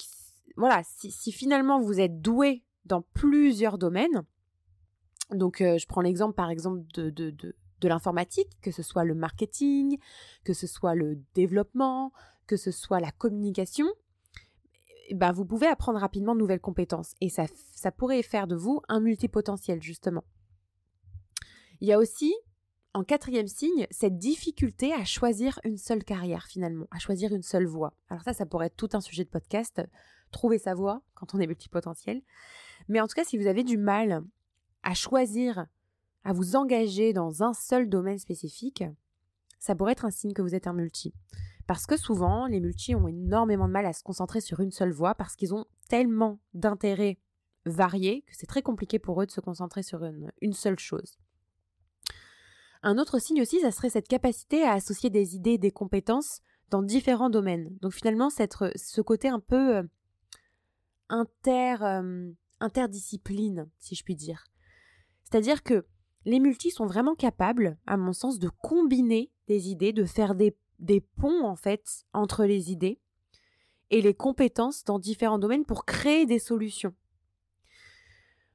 voilà, 0.56 0.82
si, 0.84 1.30
finalement 1.30 1.80
vous 1.80 2.00
êtes 2.00 2.20
doué 2.20 2.64
dans 2.84 3.02
plusieurs 3.14 3.78
domaines, 3.78 4.24
donc 5.30 5.58
je 5.58 5.86
prends 5.86 6.00
l'exemple 6.00 6.34
par 6.34 6.50
exemple 6.50 6.82
de, 6.94 7.10
de 7.10 7.54
l'informatique, 7.84 8.50
que 8.62 8.70
ce 8.70 8.82
soit 8.82 9.04
le 9.04 9.14
marketing, 9.14 9.98
que 10.44 10.52
ce 10.52 10.66
soit 10.66 10.94
le 10.94 11.20
développement, 11.34 12.12
que 12.46 12.56
ce 12.56 12.70
soit 12.70 13.00
la 13.00 13.12
communication, 13.12 13.86
eh 15.08 15.14
ben 15.14 15.32
vous 15.32 15.44
pouvez 15.44 15.66
apprendre 15.66 15.98
rapidement 15.98 16.34
de 16.34 16.40
nouvelles 16.40 16.60
compétences 16.60 17.14
et 17.20 17.28
ça, 17.28 17.46
ça 17.74 17.92
pourrait 17.92 18.22
faire 18.22 18.46
de 18.46 18.56
vous 18.56 18.80
un 18.88 19.00
multipotentiel 19.00 19.82
justement. 19.82 20.24
Il 21.80 21.88
y 21.88 21.92
a 21.92 21.98
aussi, 21.98 22.34
en 22.94 23.04
quatrième 23.04 23.46
signe, 23.46 23.86
cette 23.90 24.18
difficulté 24.18 24.92
à 24.92 25.04
choisir 25.04 25.60
une 25.64 25.76
seule 25.76 26.04
carrière 26.04 26.46
finalement, 26.46 26.86
à 26.90 26.98
choisir 26.98 27.32
une 27.32 27.42
seule 27.42 27.66
voie. 27.66 27.92
Alors 28.08 28.22
ça, 28.22 28.32
ça 28.32 28.46
pourrait 28.46 28.66
être 28.66 28.76
tout 28.76 28.88
un 28.94 29.00
sujet 29.00 29.24
de 29.24 29.28
podcast, 29.28 29.82
trouver 30.30 30.58
sa 30.58 30.74
voie 30.74 31.02
quand 31.14 31.34
on 31.34 31.40
est 31.40 31.46
multipotentiel. 31.46 32.22
Mais 32.88 33.00
en 33.00 33.06
tout 33.06 33.14
cas, 33.14 33.24
si 33.24 33.38
vous 33.38 33.46
avez 33.46 33.64
du 33.64 33.76
mal 33.76 34.24
à 34.82 34.94
choisir 34.94 35.66
à 36.26 36.32
vous 36.32 36.56
engager 36.56 37.12
dans 37.12 37.44
un 37.44 37.54
seul 37.54 37.88
domaine 37.88 38.18
spécifique, 38.18 38.82
ça 39.60 39.76
pourrait 39.76 39.92
être 39.92 40.04
un 40.04 40.10
signe 40.10 40.32
que 40.32 40.42
vous 40.42 40.56
êtes 40.56 40.66
un 40.66 40.72
multi. 40.72 41.14
Parce 41.68 41.86
que 41.86 41.96
souvent, 41.96 42.46
les 42.46 42.58
multis 42.58 42.96
ont 42.96 43.06
énormément 43.06 43.68
de 43.68 43.72
mal 43.72 43.86
à 43.86 43.92
se 43.92 44.02
concentrer 44.02 44.40
sur 44.40 44.58
une 44.58 44.72
seule 44.72 44.90
voie 44.90 45.14
parce 45.14 45.36
qu'ils 45.36 45.54
ont 45.54 45.66
tellement 45.88 46.40
d'intérêts 46.52 47.20
variés 47.64 48.22
que 48.22 48.34
c'est 48.36 48.46
très 48.46 48.62
compliqué 48.62 48.98
pour 48.98 49.22
eux 49.22 49.26
de 49.26 49.30
se 49.30 49.40
concentrer 49.40 49.84
sur 49.84 50.04
une, 50.04 50.32
une 50.40 50.52
seule 50.52 50.80
chose. 50.80 51.16
Un 52.82 52.98
autre 52.98 53.20
signe 53.20 53.40
aussi, 53.40 53.60
ça 53.60 53.70
serait 53.70 53.90
cette 53.90 54.08
capacité 54.08 54.64
à 54.64 54.72
associer 54.72 55.10
des 55.10 55.36
idées 55.36 55.58
des 55.58 55.70
compétences 55.70 56.40
dans 56.70 56.82
différents 56.82 57.30
domaines. 57.30 57.76
Donc 57.82 57.92
finalement, 57.92 58.30
ce 58.30 59.00
côté 59.00 59.28
un 59.28 59.40
peu 59.40 59.76
euh, 59.76 59.82
inter, 61.08 61.76
euh, 61.82 62.32
interdiscipline, 62.58 63.70
si 63.78 63.94
je 63.94 64.02
puis 64.02 64.16
dire. 64.16 64.44
C'est-à-dire 65.22 65.62
que 65.62 65.86
les 66.26 66.40
multis 66.40 66.72
sont 66.72 66.86
vraiment 66.86 67.14
capables, 67.14 67.78
à 67.86 67.96
mon 67.96 68.12
sens, 68.12 68.38
de 68.38 68.50
combiner 68.60 69.30
des 69.46 69.70
idées, 69.70 69.92
de 69.92 70.04
faire 70.04 70.34
des, 70.34 70.54
ponts 71.16 71.46
en 71.46 71.56
fait 71.56 72.04
entre 72.12 72.44
les 72.44 72.70
idées 72.72 72.98
et 73.90 74.02
les 74.02 74.12
compétences 74.12 74.84
dans 74.84 74.98
différents 74.98 75.38
domaines 75.38 75.64
pour 75.64 75.86
créer 75.86 76.26
des 76.26 76.40
solutions. 76.40 76.92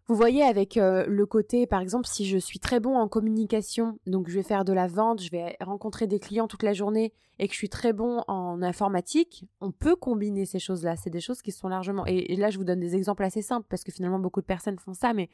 Vous 0.07 0.15
voyez 0.15 0.43
avec 0.43 0.75
euh, 0.75 1.05
le 1.07 1.25
côté, 1.25 1.65
par 1.65 1.79
exemple, 1.79 2.05
si 2.05 2.25
je 2.25 2.37
suis 2.37 2.59
très 2.59 2.81
bon 2.81 2.97
en 2.97 3.07
communication, 3.07 3.97
donc 4.05 4.27
je 4.27 4.35
vais 4.35 4.43
faire 4.43 4.65
de 4.65 4.73
la 4.73 4.87
vente, 4.87 5.21
je 5.21 5.31
vais 5.31 5.55
rencontrer 5.61 6.05
des 6.05 6.19
clients 6.19 6.49
toute 6.49 6.63
la 6.63 6.73
journée 6.73 7.13
et 7.39 7.47
que 7.47 7.53
je 7.53 7.57
suis 7.57 7.69
très 7.69 7.93
bon 7.93 8.21
en 8.27 8.61
informatique, 8.61 9.45
on 9.61 9.71
peut 9.71 9.95
combiner 9.95 10.45
ces 10.45 10.59
choses-là. 10.59 10.97
C'est 10.97 11.09
des 11.09 11.21
choses 11.21 11.41
qui 11.41 11.53
sont 11.53 11.69
largement... 11.69 12.05
Et, 12.05 12.33
et 12.33 12.35
là, 12.35 12.49
je 12.49 12.57
vous 12.57 12.65
donne 12.65 12.81
des 12.81 12.97
exemples 12.97 13.23
assez 13.23 13.41
simples 13.41 13.67
parce 13.69 13.85
que 13.85 13.93
finalement, 13.93 14.19
beaucoup 14.19 14.41
de 14.41 14.45
personnes 14.45 14.77
font 14.77 14.93
ça, 14.93 15.13
mais 15.13 15.29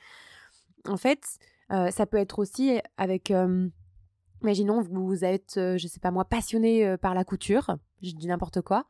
en 0.88 0.98
fait, 0.98 1.40
euh, 1.72 1.92
ça 1.92 2.06
peut 2.06 2.18
être 2.18 2.40
aussi 2.40 2.80
avec, 2.98 3.32
euh, 3.32 3.68
imaginons, 4.42 4.82
vous 4.82 5.24
êtes, 5.26 5.56
euh, 5.58 5.78
je 5.78 5.88
sais 5.88 6.00
pas 6.00 6.12
moi, 6.12 6.26
passionné 6.26 6.96
par 6.98 7.14
la 7.14 7.24
couture, 7.24 7.78
je 8.02 8.12
dis 8.12 8.28
n'importe 8.28 8.62
quoi, 8.62 8.86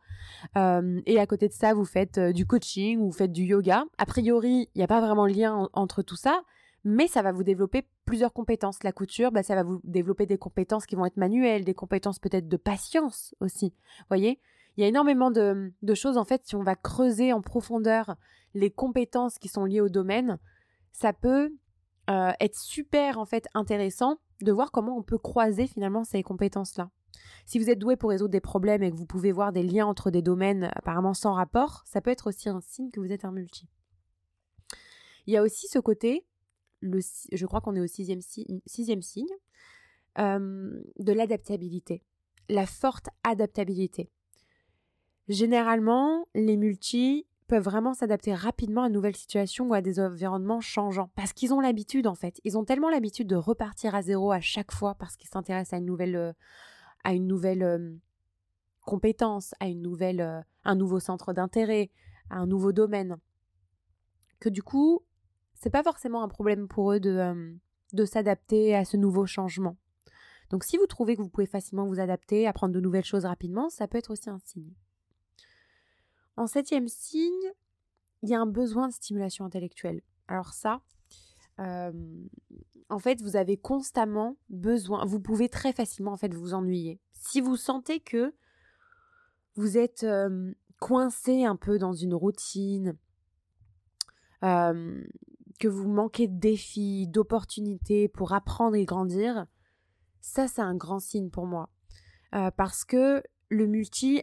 et 0.56 1.20
à 1.20 1.26
côté 1.26 1.48
de 1.48 1.54
ça, 1.54 1.74
vous 1.74 1.86
faites 1.86 2.20
du 2.20 2.46
coaching 2.46 3.00
ou 3.00 3.06
vous 3.08 3.18
faites 3.18 3.32
du 3.32 3.44
yoga. 3.44 3.86
A 3.98 4.06
priori, 4.06 4.70
il 4.76 4.78
n'y 4.78 4.84
a 4.84 4.88
pas 4.88 5.02
vraiment 5.02 5.28
de 5.28 5.34
lien 5.34 5.70
entre 5.74 6.02
tout 6.02 6.16
ça, 6.16 6.44
mais 6.84 7.08
ça 7.08 7.22
va 7.22 7.32
vous 7.32 7.44
développer 7.44 7.86
plusieurs 8.06 8.34
compétences. 8.34 8.84
La 8.84 8.92
couture, 8.92 9.32
bah, 9.32 9.44
ça 9.44 9.56
va 9.56 9.64
vous 9.64 9.82
développer 9.84 10.26
des 10.26 10.38
compétences 10.38 10.86
qui 10.86 10.96
vont 10.96 11.06
être 11.06 11.18
manuelles, 11.18 11.66
des 11.66 11.74
compétences 11.74 12.20
peut-être 12.20 12.48
de 12.48 12.58
patience 12.58 13.36
aussi. 13.40 13.74
Voyez? 14.10 14.40
Il 14.78 14.82
y 14.82 14.84
a 14.84 14.88
énormément 14.88 15.32
de, 15.32 15.74
choses, 15.96 16.18
en 16.18 16.24
fait, 16.24 16.44
si 16.46 16.56
on 16.56 16.64
va 16.64 16.76
creuser 16.76 17.34
en 17.34 17.42
profondeur 17.42 18.16
les 18.54 18.70
compétences 18.70 19.40
qui 19.40 19.48
sont 19.48 19.66
liées 19.66 19.82
au 19.82 19.90
domaine, 19.90 20.38
ça 20.92 21.14
peut 21.14 21.52
euh, 22.10 22.32
être 22.40 22.58
super 22.58 23.18
en 23.18 23.26
fait 23.26 23.48
intéressant 23.54 24.20
de 24.42 24.52
voir 24.52 24.72
comment 24.72 24.98
on 24.98 25.04
peut 25.04 25.18
croiser 25.18 25.68
finalement 25.68 26.04
ces 26.04 26.24
compétences-là. 26.24 26.90
Si 27.46 27.60
vous 27.60 27.70
êtes 27.70 27.80
doué 27.80 27.96
pour 27.96 28.10
résoudre 28.10 28.32
des 28.32 28.42
problèmes 28.42 28.84
et 28.84 28.92
que 28.92 28.96
vous 28.96 29.06
pouvez 29.06 29.32
voir 29.32 29.52
des 29.52 29.64
liens 29.64 29.86
entre 29.86 30.12
des 30.12 30.22
domaines 30.22 30.70
apparemment 30.76 31.14
sans 31.14 31.34
rapport, 31.34 31.84
ça 31.86 32.02
peut 32.02 32.12
être 32.12 32.28
aussi 32.28 32.50
un 32.50 32.62
signe 32.62 32.92
que 32.92 33.00
vous 33.00 33.12
êtes 33.12 33.26
un 33.26 33.32
multi. 33.32 33.68
Il 35.26 35.34
y 35.34 35.38
a 35.38 35.44
aussi 35.44 35.68
ce 35.68 35.80
côté, 35.80 36.26
le, 36.80 37.00
je 37.32 37.46
crois 37.46 37.62
qu'on 37.62 37.76
est 37.76 37.82
au 37.82 37.88
sixième, 37.88 38.22
signe, 38.22 39.28
euh, 40.20 40.82
de 41.00 41.14
l'adaptabilité, 41.14 42.04
la 42.50 42.66
forte 42.66 43.10
adaptabilité. 43.24 44.10
Généralement, 45.28 46.28
les 46.34 46.56
multis 46.56 47.28
peuvent 47.48 47.64
vraiment 47.64 47.94
s'adapter 47.94 48.34
rapidement 48.34 48.84
à 48.84 48.90
de 48.90 48.94
nouvelles 48.94 49.16
situations 49.16 49.68
ou 49.68 49.74
à 49.74 49.82
des 49.82 50.00
environnements 50.00 50.62
changeants 50.62 51.10
parce 51.16 51.34
qu'ils 51.34 51.54
ont 51.54 51.60
l'habitude 51.60 52.08
en 52.08 52.16
fait. 52.16 52.40
Ils 52.44 52.58
ont 52.58 52.66
tellement 52.66 52.90
l'habitude 52.90 53.28
de 53.28 53.36
repartir 53.36 53.96
à 53.96 54.02
zéro 54.02 54.32
à 54.32 54.42
chaque 54.42 54.72
fois 54.72 54.96
parce 54.96 55.16
qu'ils 55.16 55.30
s'intéressent 55.30 55.74
à 55.74 55.78
une 55.78 55.86
nouvelle, 55.86 56.16
euh, 56.16 56.34
à 57.04 57.14
une 57.14 57.28
nouvelle 57.28 57.64
euh, 57.64 57.94
compétence, 58.82 59.56
à 59.60 59.68
une 59.68 59.82
nouvelle, 59.82 60.22
euh, 60.22 60.42
un 60.66 60.76
nouveau 60.76 61.00
centre 61.00 61.34
d'intérêt, 61.34 61.90
à 62.30 62.38
un 62.38 62.48
nouveau 62.48 62.74
domaine, 62.74 63.18
que 64.40 64.50
du 64.50 64.62
coup, 64.62 65.04
c'est 65.54 65.70
pas 65.70 65.84
forcément 65.84 66.24
un 66.24 66.28
problème 66.28 66.68
pour 66.68 66.92
eux 66.92 67.00
de, 67.00 67.58
de 67.94 68.06
s'adapter 68.06 68.76
à 68.76 68.86
ce 68.86 68.98
nouveau 68.98 69.26
changement. 69.26 69.78
Donc 70.50 70.64
si 70.64 70.78
vous 70.78 70.86
trouvez 70.86 71.16
que 71.16 71.22
vous 71.22 71.30
pouvez 71.30 71.48
facilement 71.48 71.88
vous 71.88 72.00
adapter, 72.00 72.48
apprendre 72.48 72.74
de 72.74 72.80
nouvelles 72.80 73.06
choses 73.06 73.26
rapidement, 73.26 73.70
ça 73.70 73.88
peut 73.88 73.98
être 73.98 74.12
aussi 74.12 74.30
un 74.30 74.40
signe. 74.40 74.74
En 76.38 76.46
septième 76.46 76.88
signe, 76.88 77.52
il 78.22 78.30
y 78.30 78.36
a 78.36 78.40
un 78.40 78.46
besoin 78.46 78.88
de 78.88 78.94
stimulation 78.94 79.44
intellectuelle. 79.44 80.02
Alors 80.28 80.54
ça, 80.54 80.82
euh, 81.60 81.92
en 82.90 83.00
fait, 83.00 83.22
vous 83.22 83.36
avez 83.36 83.58
constamment 83.58 84.38
besoin, 84.50 85.04
vous 85.06 85.20
pouvez 85.20 85.50
très 85.50 85.74
facilement 85.74 86.14
en 86.14 86.18
fait 86.18 86.34
vous 86.34 86.54
ennuyer. 86.54 87.00
Si 87.14 87.42
vous 87.42 87.58
sentez 87.58 88.00
que 88.00 88.34
vous 89.56 89.78
êtes 89.78 90.04
euh, 90.04 90.54
coincé 90.80 91.44
un 91.44 91.56
peu 91.56 91.80
dans 91.80 91.94
une 91.94 92.14
routine, 92.14 92.96
euh, 94.44 95.04
que 95.60 95.68
vous 95.68 95.90
manquez 95.90 96.28
de 96.28 96.40
défis, 96.40 97.08
d'opportunités 97.08 98.08
pour 98.08 98.34
apprendre 98.34 98.76
et 98.76 98.86
grandir, 98.86 99.48
ça 100.22 100.48
c'est 100.48 100.62
un 100.62 100.76
grand 100.76 101.00
signe 101.00 101.32
pour 101.32 101.48
moi. 101.48 101.70
parce 102.32 102.86
que 102.86 103.24
le 103.50 103.66
multi 103.66 104.22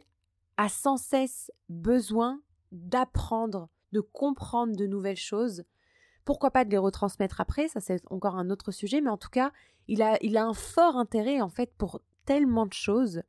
a 0.57 0.69
sans 0.69 0.97
cesse 0.97 1.51
besoin 1.69 2.41
d'apprendre, 2.73 3.69
de 3.93 4.01
comprendre 4.01 4.77
de 4.77 4.87
nouvelles 4.87 5.17
choses. 5.17 5.65
Pourquoi 6.25 6.51
pas 6.51 6.65
de 6.65 6.71
les 6.71 6.79
retransmettre 6.79 7.41
après, 7.41 7.69
ça 7.69 7.81
c'est 7.81 8.01
encore 8.11 8.37
un 8.37 8.51
autre 8.51 8.73
sujet, 8.73 9.01
mais 9.01 9.11
en 9.11 9.19
tout 9.19 9.29
cas, 9.29 9.53
il 9.89 10.03
a, 10.03 10.17
il 10.23 10.37
a 10.37 10.45
un 10.45 10.55
fort 10.55 10.97
intérêt 10.97 11.41
en 11.41 11.51
fait 11.51 11.73
pour 11.77 12.01
tellement 12.25 12.67
de 12.67 12.73
choses 12.73 13.23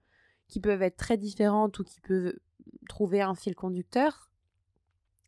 qui 0.48 0.60
peuvent 0.60 0.82
être 0.82 0.98
très 0.98 1.18
différentes 1.18 1.80
ou 1.80 1.84
qui 1.84 2.00
peuvent 2.02 2.34
trouver 2.88 3.22
un 3.22 3.36
fil 3.36 3.56
conducteur. 3.56 4.30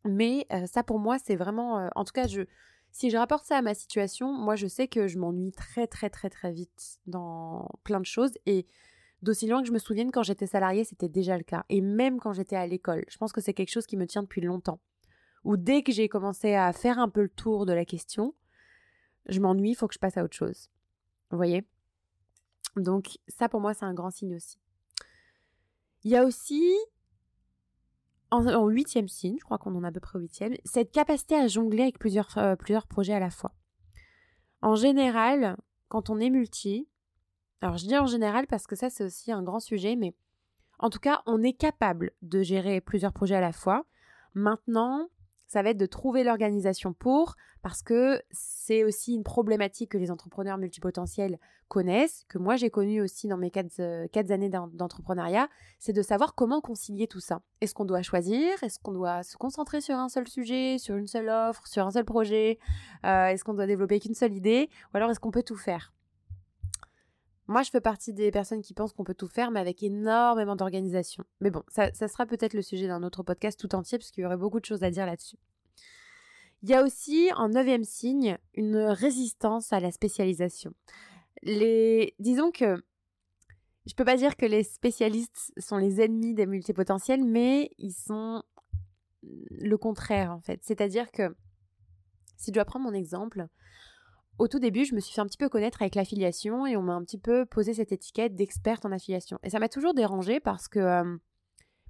Mais 0.05 0.47
euh, 0.53 0.65
ça 0.67 0.83
pour 0.83 0.99
moi, 0.99 1.17
c'est 1.19 1.35
vraiment, 1.35 1.79
euh, 1.79 1.89
en 1.95 2.05
tout 2.05 2.13
cas, 2.13 2.27
je, 2.27 2.43
si 2.91 3.09
je 3.09 3.17
rapporte 3.17 3.45
ça 3.45 3.57
à 3.57 3.61
ma 3.61 3.73
situation, 3.73 4.31
moi 4.31 4.55
je 4.55 4.67
sais 4.67 4.87
que 4.87 5.07
je 5.07 5.17
m'ennuie 5.17 5.51
très 5.51 5.87
très 5.87 6.09
très 6.09 6.29
très 6.29 6.51
vite 6.51 6.99
dans 7.05 7.69
plein 7.83 7.99
de 7.99 8.05
choses 8.05 8.31
et 8.45 8.65
D'aussi 9.21 9.47
loin 9.47 9.61
que 9.61 9.67
je 9.67 9.73
me 9.73 9.79
souvienne, 9.79 10.11
quand 10.11 10.23
j'étais 10.23 10.47
salariée, 10.47 10.83
c'était 10.83 11.09
déjà 11.09 11.37
le 11.37 11.43
cas. 11.43 11.65
Et 11.69 11.81
même 11.81 12.19
quand 12.19 12.33
j'étais 12.33 12.55
à 12.55 12.67
l'école, 12.67 13.03
je 13.09 13.17
pense 13.17 13.31
que 13.31 13.41
c'est 13.41 13.53
quelque 13.53 13.71
chose 13.71 13.87
qui 13.87 13.97
me 13.97 14.05
tient 14.05 14.21
depuis 14.21 14.41
longtemps. 14.41 14.79
Ou 15.43 15.57
dès 15.57 15.81
que 15.81 15.91
j'ai 15.91 16.07
commencé 16.09 16.53
à 16.53 16.71
faire 16.73 16.99
un 16.99 17.09
peu 17.09 17.21
le 17.21 17.29
tour 17.29 17.65
de 17.65 17.73
la 17.73 17.85
question, 17.85 18.35
je 19.27 19.39
m'ennuie, 19.39 19.71
il 19.71 19.75
faut 19.75 19.87
que 19.87 19.93
je 19.93 19.99
passe 19.99 20.17
à 20.17 20.23
autre 20.23 20.35
chose. 20.35 20.69
Vous 21.31 21.37
voyez? 21.37 21.65
Donc 22.75 23.17
ça 23.27 23.49
pour 23.49 23.59
moi 23.59 23.73
c'est 23.73 23.85
un 23.85 23.93
grand 23.93 24.11
signe 24.11 24.35
aussi. 24.35 24.59
Il 26.03 26.11
y 26.11 26.15
a 26.15 26.23
aussi, 26.23 26.75
en 28.29 28.67
huitième 28.67 29.07
signe, 29.07 29.37
je 29.39 29.43
crois 29.43 29.57
qu'on 29.57 29.75
en 29.75 29.83
a 29.83 29.87
à 29.87 29.91
peu 29.91 29.99
près 29.99 30.17
au 30.17 30.21
huitième, 30.21 30.55
cette 30.63 30.91
capacité 30.91 31.35
à 31.35 31.47
jongler 31.47 31.83
avec 31.83 31.99
plusieurs, 31.99 32.37
euh, 32.37 32.55
plusieurs 32.55 32.87
projets 32.87 33.13
à 33.13 33.19
la 33.19 33.31
fois. 33.31 33.53
En 34.61 34.75
général, 34.75 35.57
quand 35.87 36.09
on 36.09 36.19
est 36.19 36.29
multi, 36.29 36.87
alors 37.61 37.77
je 37.77 37.85
dis 37.85 37.97
en 37.97 38.05
général 38.05 38.47
parce 38.47 38.67
que 38.67 38.75
ça 38.75 38.89
c'est 38.89 39.03
aussi 39.03 39.31
un 39.31 39.43
grand 39.43 39.59
sujet, 39.59 39.95
mais 39.95 40.13
en 40.79 40.89
tout 40.89 40.99
cas 40.99 41.21
on 41.25 41.43
est 41.43 41.53
capable 41.53 42.11
de 42.21 42.41
gérer 42.41 42.81
plusieurs 42.81 43.13
projets 43.13 43.35
à 43.35 43.41
la 43.41 43.51
fois. 43.51 43.85
Maintenant, 44.33 45.09
ça 45.47 45.63
va 45.63 45.69
être 45.69 45.77
de 45.77 45.85
trouver 45.85 46.23
l'organisation 46.23 46.93
pour, 46.93 47.35
parce 47.61 47.81
que 47.81 48.21
c'est 48.31 48.83
aussi 48.83 49.15
une 49.15 49.23
problématique 49.23 49.91
que 49.91 49.97
les 49.97 50.11
entrepreneurs 50.11 50.57
multipotentiels 50.57 51.39
connaissent, 51.69 52.25
que 52.27 52.37
moi 52.37 52.57
j'ai 52.57 52.69
connu 52.69 53.01
aussi 53.01 53.27
dans 53.27 53.37
mes 53.37 53.49
quatre, 53.49 53.79
euh, 53.79 54.07
années 54.29 54.49
d'entrepreneuriat, 54.49 55.47
c'est 55.79 55.93
de 55.93 56.01
savoir 56.01 56.35
comment 56.35 56.59
concilier 56.61 57.07
tout 57.07 57.21
ça. 57.21 57.41
Est-ce 57.61 57.73
qu'on 57.73 57.85
doit 57.85 58.01
choisir? 58.01 58.61
Est-ce 58.61 58.77
qu'on 58.79 58.91
doit 58.91 59.23
se 59.23 59.37
concentrer 59.37 59.81
sur 59.81 59.95
un 59.95 60.09
seul 60.09 60.27
sujet, 60.27 60.77
sur 60.77 60.95
une 60.95 61.07
seule 61.07 61.29
offre, 61.29 61.65
sur 61.65 61.85
un 61.85 61.91
seul 61.91 62.05
projet? 62.05 62.59
Euh, 63.05 63.27
Est-ce 63.27 63.43
qu'on 63.43 63.53
doit 63.53 63.67
développer 63.67 63.99
qu'une 63.99 64.15
seule 64.15 64.33
idée? 64.33 64.69
Ou 64.93 64.97
alors 64.97 65.09
est-ce 65.11 65.19
qu'on 65.19 65.31
peut 65.31 65.43
tout 65.43 65.57
faire? 65.57 65.93
Moi, 67.47 67.63
je 67.63 67.69
fais 67.69 67.81
partie 67.81 68.13
des 68.13 68.29
personnes 68.29 68.61
qui 68.61 68.73
pensent 68.73 68.93
qu'on 68.93 69.03
peut 69.03 69.13
tout 69.13 69.27
faire, 69.27 69.51
mais 69.51 69.59
avec 69.59 69.81
énormément 69.81 70.55
d'organisation. 70.55 71.23
Mais 71.39 71.49
bon, 71.49 71.63
ça, 71.69 71.91
sera 71.93 72.25
peut-être 72.25 72.53
le 72.53 72.61
sujet 72.61 72.87
d'un 72.87 73.03
autre 73.03 73.23
podcast 73.23 73.59
tout 73.59 73.73
entier, 73.73 73.97
parce 73.97 74.11
qu'il 74.11 74.23
y 74.23 74.25
aurait 74.25 74.37
beaucoup 74.37 74.59
de 74.59 74.65
choses 74.65 74.83
à 74.83 74.91
dire 74.91 75.05
là-dessus. 75.05 75.37
Il 76.63 76.69
y 76.69 76.73
a 76.73 76.83
aussi, 76.83 77.29
en 77.35 77.49
neuvième 77.49 77.83
signe, 77.83 78.37
une 78.53 78.77
résistance 78.77 79.71
à 79.71 79.79
la 79.79 79.91
spécialisation. 79.91 80.73
Les... 81.43 82.15
Disons 82.19 82.51
que 82.51 82.83
je 83.85 83.93
peux 83.93 84.03
pas 84.03 84.17
dire 84.17 84.35
que 84.35 84.45
les 84.45 84.63
spécialistes 84.63 85.53
sont 85.57 85.77
les 85.77 86.01
ennemis 86.01 86.33
des 86.33 86.45
multipotentiels, 86.45 87.23
mais 87.23 87.71
ils 87.77 87.93
sont 87.93 88.43
le 89.23 89.77
contraire 89.77 90.31
en 90.31 90.41
fait. 90.41 90.59
C'est-à-dire 90.63 91.11
que, 91.11 91.33
si 92.35 92.51
je 92.51 92.53
dois 92.53 92.65
prendre 92.65 92.85
mon 92.85 92.93
exemple, 92.93 93.47
au 94.39 94.47
tout 94.47 94.59
début, 94.59 94.85
je 94.85 94.93
me 94.93 94.99
suis 94.99 95.13
fait 95.13 95.21
un 95.21 95.25
petit 95.25 95.37
peu 95.37 95.49
connaître 95.49 95.81
avec 95.81 95.95
l'affiliation 95.95 96.65
et 96.65 96.77
on 96.77 96.81
m'a 96.81 96.93
un 96.93 97.03
petit 97.03 97.17
peu 97.17 97.45
posé 97.45 97.73
cette 97.73 97.91
étiquette 97.91 98.35
d'experte 98.35 98.85
en 98.85 98.91
affiliation. 98.91 99.39
Et 99.43 99.49
ça 99.49 99.59
m'a 99.59 99.69
toujours 99.69 99.93
dérangé 99.93 100.39
parce 100.39 100.67
que 100.67 100.79
euh, 100.79 101.17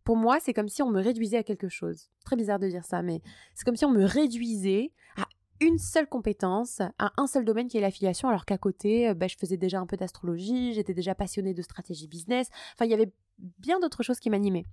pour 0.04 0.16
moi, 0.16 0.39
c'est 0.39 0.54
comme 0.54 0.70
si 0.70 0.82
on 0.82 0.89
me 0.89 1.01
réduisait 1.01 1.38
à 1.38 1.44
quelque 1.44 1.68
chose. 1.68 2.10
Très 2.24 2.36
bizarre 2.36 2.60
de 2.60 2.68
dire 2.68 2.86
ça, 2.86 3.01
mais 3.01 3.22
c'est 3.54 3.66
comme 3.66 3.75
si 3.75 3.86
on 3.86 3.92
me 3.92 4.06
réduisait 4.06 4.94
à 5.18 5.25
une 5.60 5.77
seule 5.77 6.08
compétence, 6.08 6.82
à 6.98 7.12
un 7.18 7.27
seul 7.27 7.44
domaine 7.44 7.68
qui 7.68 7.77
est 7.77 7.82
l'affiliation, 7.82 8.30
alors 8.30 8.46
qu'à 8.46 8.58
côté, 8.58 9.10
euh, 9.10 9.13
bah, 9.13 9.27
je 9.27 9.36
faisais 9.38 9.58
déjà 9.58 9.80
un 9.80 9.86
peu 9.86 9.98
d'astrologie, 9.98 10.74
j'étais 10.74 10.94
déjà 10.94 11.16
passionnée 11.16 11.54
de 11.54 11.62
stratégie 11.62 12.08
business. 12.08 12.48
Enfin, 12.74 12.86
il 12.86 12.92
y 12.92 12.94
avait 12.94 13.12
bien 13.38 13.80
d'autres 13.82 14.04
choses 14.04 14.20
qui 14.20 14.30
m'animaient. 14.30 14.66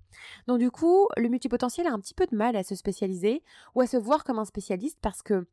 Donc 0.47 0.59
du 0.59 0.71
coup, 0.71 1.09
le 1.17 1.29
multipotentiel 1.29 1.87
a 1.89 1.93
un 1.93 1.99
petit 1.99 2.15
peu 2.15 2.27
de 2.27 2.37
mal 2.37 2.55
à 2.55 2.63
se 2.63 2.77
spécialiser 2.77 3.43
ou 3.75 3.81
à 3.81 3.87
se 3.87 3.97
voir 3.97 4.23
comme 4.25 4.39
un 4.39 4.45
spécialiste 4.45 4.99
parce 5.03 5.23
que 5.23 5.47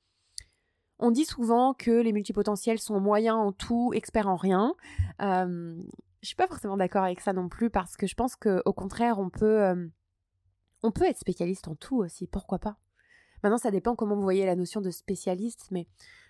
on 1.01 1.11
dit 1.11 1.25
souvent 1.25 1.73
que 1.73 1.91
les 1.91 2.13
multipotentiels 2.13 2.79
sont 2.79 2.99
moyens 2.99 3.35
en 3.35 3.51
tout, 3.51 3.91
experts 3.93 4.27
en 4.27 4.35
rien. 4.35 4.75
Euh, 5.21 5.75
je 6.21 6.27
suis 6.27 6.35
pas 6.35 6.47
forcément 6.47 6.77
d'accord 6.77 7.03
avec 7.03 7.19
ça 7.19 7.33
non 7.33 7.49
plus 7.49 7.69
parce 7.69 7.97
que 7.97 8.05
je 8.05 8.13
pense 8.13 8.35
qu'au 8.35 8.73
contraire, 8.73 9.19
on 9.19 9.29
peut, 9.29 9.63
euh, 9.63 9.87
on 10.83 10.91
peut 10.91 11.05
être 11.05 11.17
spécialiste 11.17 11.67
en 11.67 11.75
tout 11.75 11.97
aussi. 11.97 12.27
Pourquoi 12.27 12.59
pas 12.59 12.77
Maintenant, 13.43 13.57
ça 13.57 13.71
dépend 13.71 13.95
comment 13.95 14.15
vous 14.15 14.21
voyez 14.21 14.45
la 14.45 14.55
notion 14.55 14.81
de 14.81 14.91
spécialiste, 14.91 15.69
mais 15.71 15.87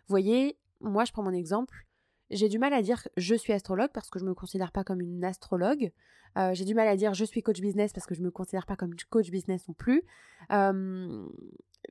voyez, 0.08 0.58
moi, 0.80 1.04
je 1.04 1.12
prends 1.12 1.24
mon 1.24 1.34
exemple. 1.34 1.86
J'ai 2.30 2.48
du 2.48 2.58
mal 2.58 2.72
à 2.74 2.82
dire 2.82 3.06
je 3.18 3.36
suis 3.36 3.52
astrologue 3.52 3.92
parce 3.94 4.10
que 4.10 4.18
je 4.18 4.24
me 4.24 4.34
considère 4.34 4.72
pas 4.72 4.86
comme 4.86 5.02
une 5.02 5.26
astrologue. 5.26 5.92
Euh, 6.38 6.54
j'ai 6.54 6.64
du 6.64 6.74
mal 6.74 6.88
à 6.88 6.96
dire 6.96 7.14
je 7.14 7.26
suis 7.26 7.44
coach 7.44 7.60
business 7.60 7.92
parce 7.92 8.06
que 8.06 8.16
je 8.16 8.22
me 8.22 8.32
considère 8.32 8.66
pas 8.66 8.78
comme 8.78 8.96
coach 9.10 9.30
business 9.32 9.68
non 9.68 9.74
plus. 9.74 10.04
Euh, 10.52 11.28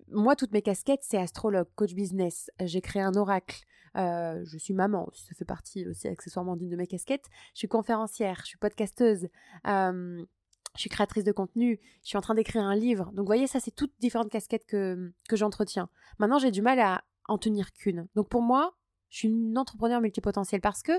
moi, 0.09 0.37
toutes 0.37 0.53
mes 0.53 0.63
casquettes, 0.63 1.03
c'est 1.03 1.19
astrologue, 1.19 1.69
coach 1.75 1.95
business. 1.95 2.51
J'ai 2.61 2.81
créé 2.81 3.03
un 3.03 3.15
oracle. 3.15 3.65
Euh, 3.97 4.41
je 4.45 4.57
suis 4.57 4.73
maman, 4.73 5.09
ça 5.13 5.35
fait 5.35 5.45
partie 5.45 5.87
aussi 5.89 6.07
accessoirement 6.07 6.57
d'une 6.57 6.69
de 6.69 6.77
mes 6.77 6.87
casquettes. 6.87 7.27
Je 7.55 7.59
suis 7.59 7.69
conférencière, 7.69 8.39
je 8.43 8.47
suis 8.47 8.59
podcasteuse. 8.59 9.29
je 9.65 10.25
suis 10.77 10.91
créatrice 10.91 11.25
de 11.25 11.33
contenu, 11.33 11.81
je 12.03 12.09
suis 12.09 12.19
en 12.19 12.21
train 12.21 12.35
d'écrire 12.35 12.63
un 12.63 12.77
livre. 12.77 13.07
Donc, 13.07 13.21
vous 13.21 13.27
voyez, 13.27 13.49
ça, 13.49 13.59
c'est 13.59 13.75
toutes 13.75 13.93
différentes 13.99 14.31
casquettes 14.31 14.67
que, 14.67 15.13
que 15.29 15.37
j'entretiens. 15.37 15.89
Maintenant, 16.19 16.39
j'ai 16.39 16.53
du 16.53 16.63
mal 16.63 16.79
à 16.79 17.03
en 17.27 17.39
tenir 17.39 17.73
qu'une. 17.73 18.07
Donc, 18.15 18.29
pour 18.29 18.43
moi, 18.43 18.77
je 19.09 19.19
suis 19.19 19.29
une 19.29 19.59
entrepreneur 19.59 20.01
multipotentielle 20.01 20.61
parce 20.61 20.83
que 20.83 20.93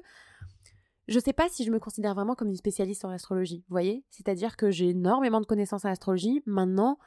je 1.08 1.15
ne 1.15 1.22
sais 1.22 1.34
pas 1.34 1.50
si 1.50 1.63
je 1.63 1.72
me 1.72 1.79
considère 1.79 2.13
vraiment 2.13 2.36
comme 2.36 2.50
une 2.50 2.55
spécialiste 2.55 3.05
en 3.05 3.10
astrologie. 3.10 3.63
Vous 3.67 3.74
voyez? 3.74 4.05
C'est-à-dire 4.10 4.55
que 4.55 4.70
j'ai 4.70 4.89
énormément 4.89 5.41
de 5.41 5.46
connaissances 5.46 5.86
en 5.86 5.89
astrologie. 5.89 6.41
Maintenant, 6.46 7.00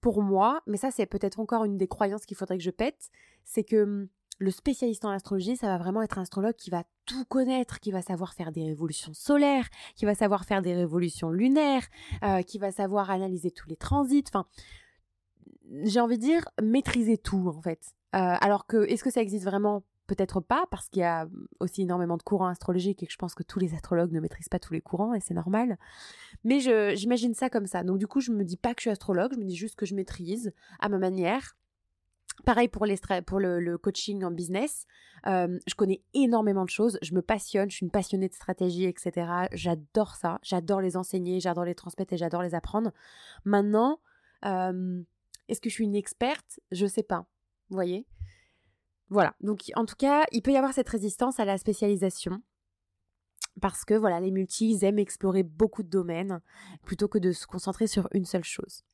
pour 0.00 0.22
moi, 0.22 0.60
mais 0.66 0.76
ça 0.76 0.90
c'est 0.90 1.06
peut-être 1.06 1.40
encore 1.40 1.64
une 1.64 1.76
des 1.76 1.88
croyances 1.88 2.26
qu'il 2.26 2.36
faudrait 2.36 2.58
que 2.58 2.64
je 2.64 2.70
pète, 2.70 3.10
c'est 3.44 3.64
que 3.64 3.82
hum, 3.82 4.08
le 4.38 4.50
spécialiste 4.50 5.04
en 5.04 5.10
astrologie, 5.10 5.56
ça 5.56 5.66
va 5.66 5.78
vraiment 5.78 6.02
être 6.02 6.18
un 6.18 6.22
astrologue 6.22 6.54
qui 6.54 6.70
va 6.70 6.84
tout 7.06 7.24
connaître, 7.24 7.80
qui 7.80 7.90
va 7.90 8.02
savoir 8.02 8.34
faire 8.34 8.52
des 8.52 8.64
révolutions 8.64 9.12
solaires, 9.12 9.68
qui 9.96 10.04
va 10.04 10.14
savoir 10.14 10.44
faire 10.44 10.62
des 10.62 10.74
révolutions 10.74 11.30
lunaires, 11.30 11.86
euh, 12.22 12.42
qui 12.42 12.58
va 12.58 12.70
savoir 12.70 13.10
analyser 13.10 13.50
tous 13.50 13.68
les 13.68 13.76
transits. 13.76 14.24
Enfin, 14.28 14.46
j'ai 15.82 16.00
envie 16.00 16.18
de 16.18 16.22
dire 16.22 16.48
maîtriser 16.62 17.18
tout 17.18 17.48
en 17.48 17.60
fait. 17.60 17.80
Euh, 18.14 18.36
alors 18.40 18.66
que 18.66 18.88
est-ce 18.88 19.04
que 19.04 19.10
ça 19.10 19.20
existe 19.20 19.44
vraiment 19.44 19.82
Peut-être 20.08 20.40
pas, 20.40 20.64
parce 20.70 20.88
qu'il 20.88 21.00
y 21.00 21.04
a 21.04 21.28
aussi 21.60 21.82
énormément 21.82 22.16
de 22.16 22.22
courants 22.22 22.48
astrologiques 22.48 23.02
et 23.02 23.06
que 23.06 23.12
je 23.12 23.18
pense 23.18 23.34
que 23.36 23.44
tous 23.44 23.60
les 23.60 23.74
astrologues 23.74 24.10
ne 24.10 24.18
maîtrisent 24.18 24.48
pas 24.48 24.58
tous 24.58 24.72
les 24.72 24.80
courants 24.80 25.14
et 25.14 25.20
c'est 25.20 25.34
normal. 25.34 25.78
Mais 26.42 26.58
j'imagine 26.96 27.34
ça 27.34 27.48
comme 27.48 27.66
ça. 27.66 27.84
Donc 27.84 27.98
du 27.98 28.08
coup, 28.08 28.20
je 28.20 28.32
me 28.32 28.42
dis 28.42 28.56
pas 28.56 28.74
que 28.74 28.80
je 28.80 28.84
suis 28.84 28.90
astrologue, 28.90 29.32
je 29.34 29.38
me 29.38 29.44
dis 29.44 29.56
juste 29.56 29.76
que 29.76 29.86
je 29.86 29.94
maîtrise 29.94 30.52
à 30.80 30.88
ma 30.88 30.98
manière 30.98 31.56
Pareil 32.44 32.68
pour, 32.68 32.86
les 32.86 32.96
pour 33.26 33.40
le, 33.40 33.78
coaching 33.78 34.24
en 34.24 34.30
business. 34.30 34.86
Euh, 35.26 35.58
je 35.66 35.74
connais 35.74 36.02
énormément 36.14 36.64
de 36.64 36.70
choses. 36.70 36.98
Je 37.02 37.14
me 37.14 37.22
passionne. 37.22 37.70
Je 37.70 37.76
suis 37.76 37.84
une 37.84 37.90
passionnée 37.90 38.28
de 38.28 38.34
stratégie, 38.34 38.84
etc. 38.84 39.26
J'adore 39.52 40.14
ça. 40.14 40.38
J'adore 40.42 40.80
les 40.80 40.96
enseigner. 40.96 41.40
J'adore 41.40 41.64
les 41.64 41.74
transmettre 41.74 42.12
et 42.12 42.16
j'adore 42.16 42.42
les 42.42 42.54
apprendre. 42.54 42.92
Maintenant, 43.44 44.00
euh, 44.44 45.02
est-ce 45.48 45.60
que 45.60 45.68
je 45.68 45.74
suis 45.74 45.84
une 45.84 45.96
experte? 45.96 46.60
Je 46.70 46.86
sais 46.86 47.02
pas. 47.02 47.26
Vous 47.70 47.76
voyez? 47.76 48.06
Voilà. 49.10 49.34
Donc, 49.40 49.70
en 49.74 49.86
tout 49.86 49.96
cas, 49.96 50.24
il 50.32 50.42
peut 50.42 50.52
y 50.52 50.56
avoir 50.56 50.72
cette 50.72 50.88
résistance 50.88 51.40
à 51.40 51.44
la 51.44 51.58
spécialisation 51.58 52.42
parce 53.60 53.84
que 53.84 53.94
voilà, 53.94 54.20
les 54.20 54.30
multis 54.30 54.70
ils 54.70 54.84
aiment 54.84 54.98
explorer 54.98 55.42
beaucoup 55.42 55.82
de 55.82 55.88
domaines 55.88 56.40
plutôt 56.82 57.08
que 57.08 57.18
de 57.18 57.32
se 57.32 57.46
concentrer 57.46 57.86
sur 57.86 58.08
une 58.12 58.24
seule 58.24 58.44
chose. 58.44 58.84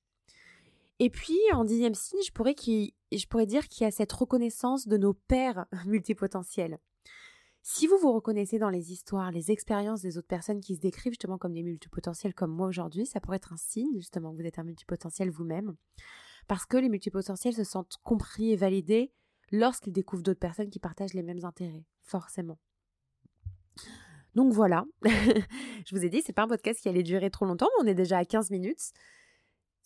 Et 1.00 1.11
puis, 1.11 1.38
en 1.52 1.64
dixième 1.64 1.94
signe, 1.94 2.21
je 2.25 2.33
pourrais, 2.33 2.54
je 2.56 3.26
pourrais 3.26 3.47
dire 3.47 3.68
qu'il 3.68 3.85
y 3.85 3.88
a 3.88 3.90
cette 3.90 4.12
reconnaissance 4.12 4.87
de 4.87 4.97
nos 4.97 5.12
pères 5.12 5.66
multipotentiels. 5.87 6.78
Si 7.62 7.87
vous 7.87 7.97
vous 7.97 8.12
reconnaissez 8.12 8.59
dans 8.59 8.68
les 8.68 8.92
histoires, 8.92 9.33
les 9.33 9.50
expériences 9.50 10.02
des 10.02 10.18
autres 10.18 10.28
personnes 10.28 10.61
qui 10.61 10.76
se 10.76 10.80
décrivent 10.80 11.14
justement 11.14 11.38
comme 11.38 11.54
des 11.54 11.62
multipotentiels 11.62 12.35
comme 12.35 12.52
moi 12.52 12.66
aujourd'hui, 12.66 13.06
ça 13.06 13.21
pourrait 13.21 13.38
être 13.38 13.54
un 13.54 13.56
signe 13.56 13.97
justement 13.97 14.33
que 14.33 14.37
vous 14.40 14.47
êtes 14.47 14.59
un 14.59 14.64
multipotentiel 14.64 15.30
vous-même. 15.30 15.75
Parce 16.47 16.66
que 16.66 16.76
les 16.76 16.90
multipotentiels 16.90 17.54
se 17.54 17.64
sentent 17.64 17.97
compris 18.02 18.52
et 18.52 18.56
validés 18.56 19.12
lorsqu'ils 19.54 19.92
découvrent 19.92 20.23
d'autres 20.23 20.40
personnes 20.40 20.70
qui 20.70 20.78
partagent 20.78 21.14
les 21.14 21.23
mêmes 21.23 21.44
intérêts, 21.44 21.84
forcément. 22.02 22.58
Donc 24.34 24.52
voilà, 24.52 24.84
je 25.04 25.94
vous 25.94 26.04
ai 26.04 26.08
dit, 26.08 26.23
c'est 26.23 26.32
pas 26.32 26.42
un 26.42 26.49
podcast 26.49 26.80
qui 26.80 26.88
allait 26.88 27.04
durer 27.04 27.30
trop 27.30 27.46
longtemps, 27.46 27.68
on 27.80 27.87
est 27.87 27.94
déjà 27.94 28.18
à 28.18 28.25
15 28.25 28.50
minutes. 28.50 28.92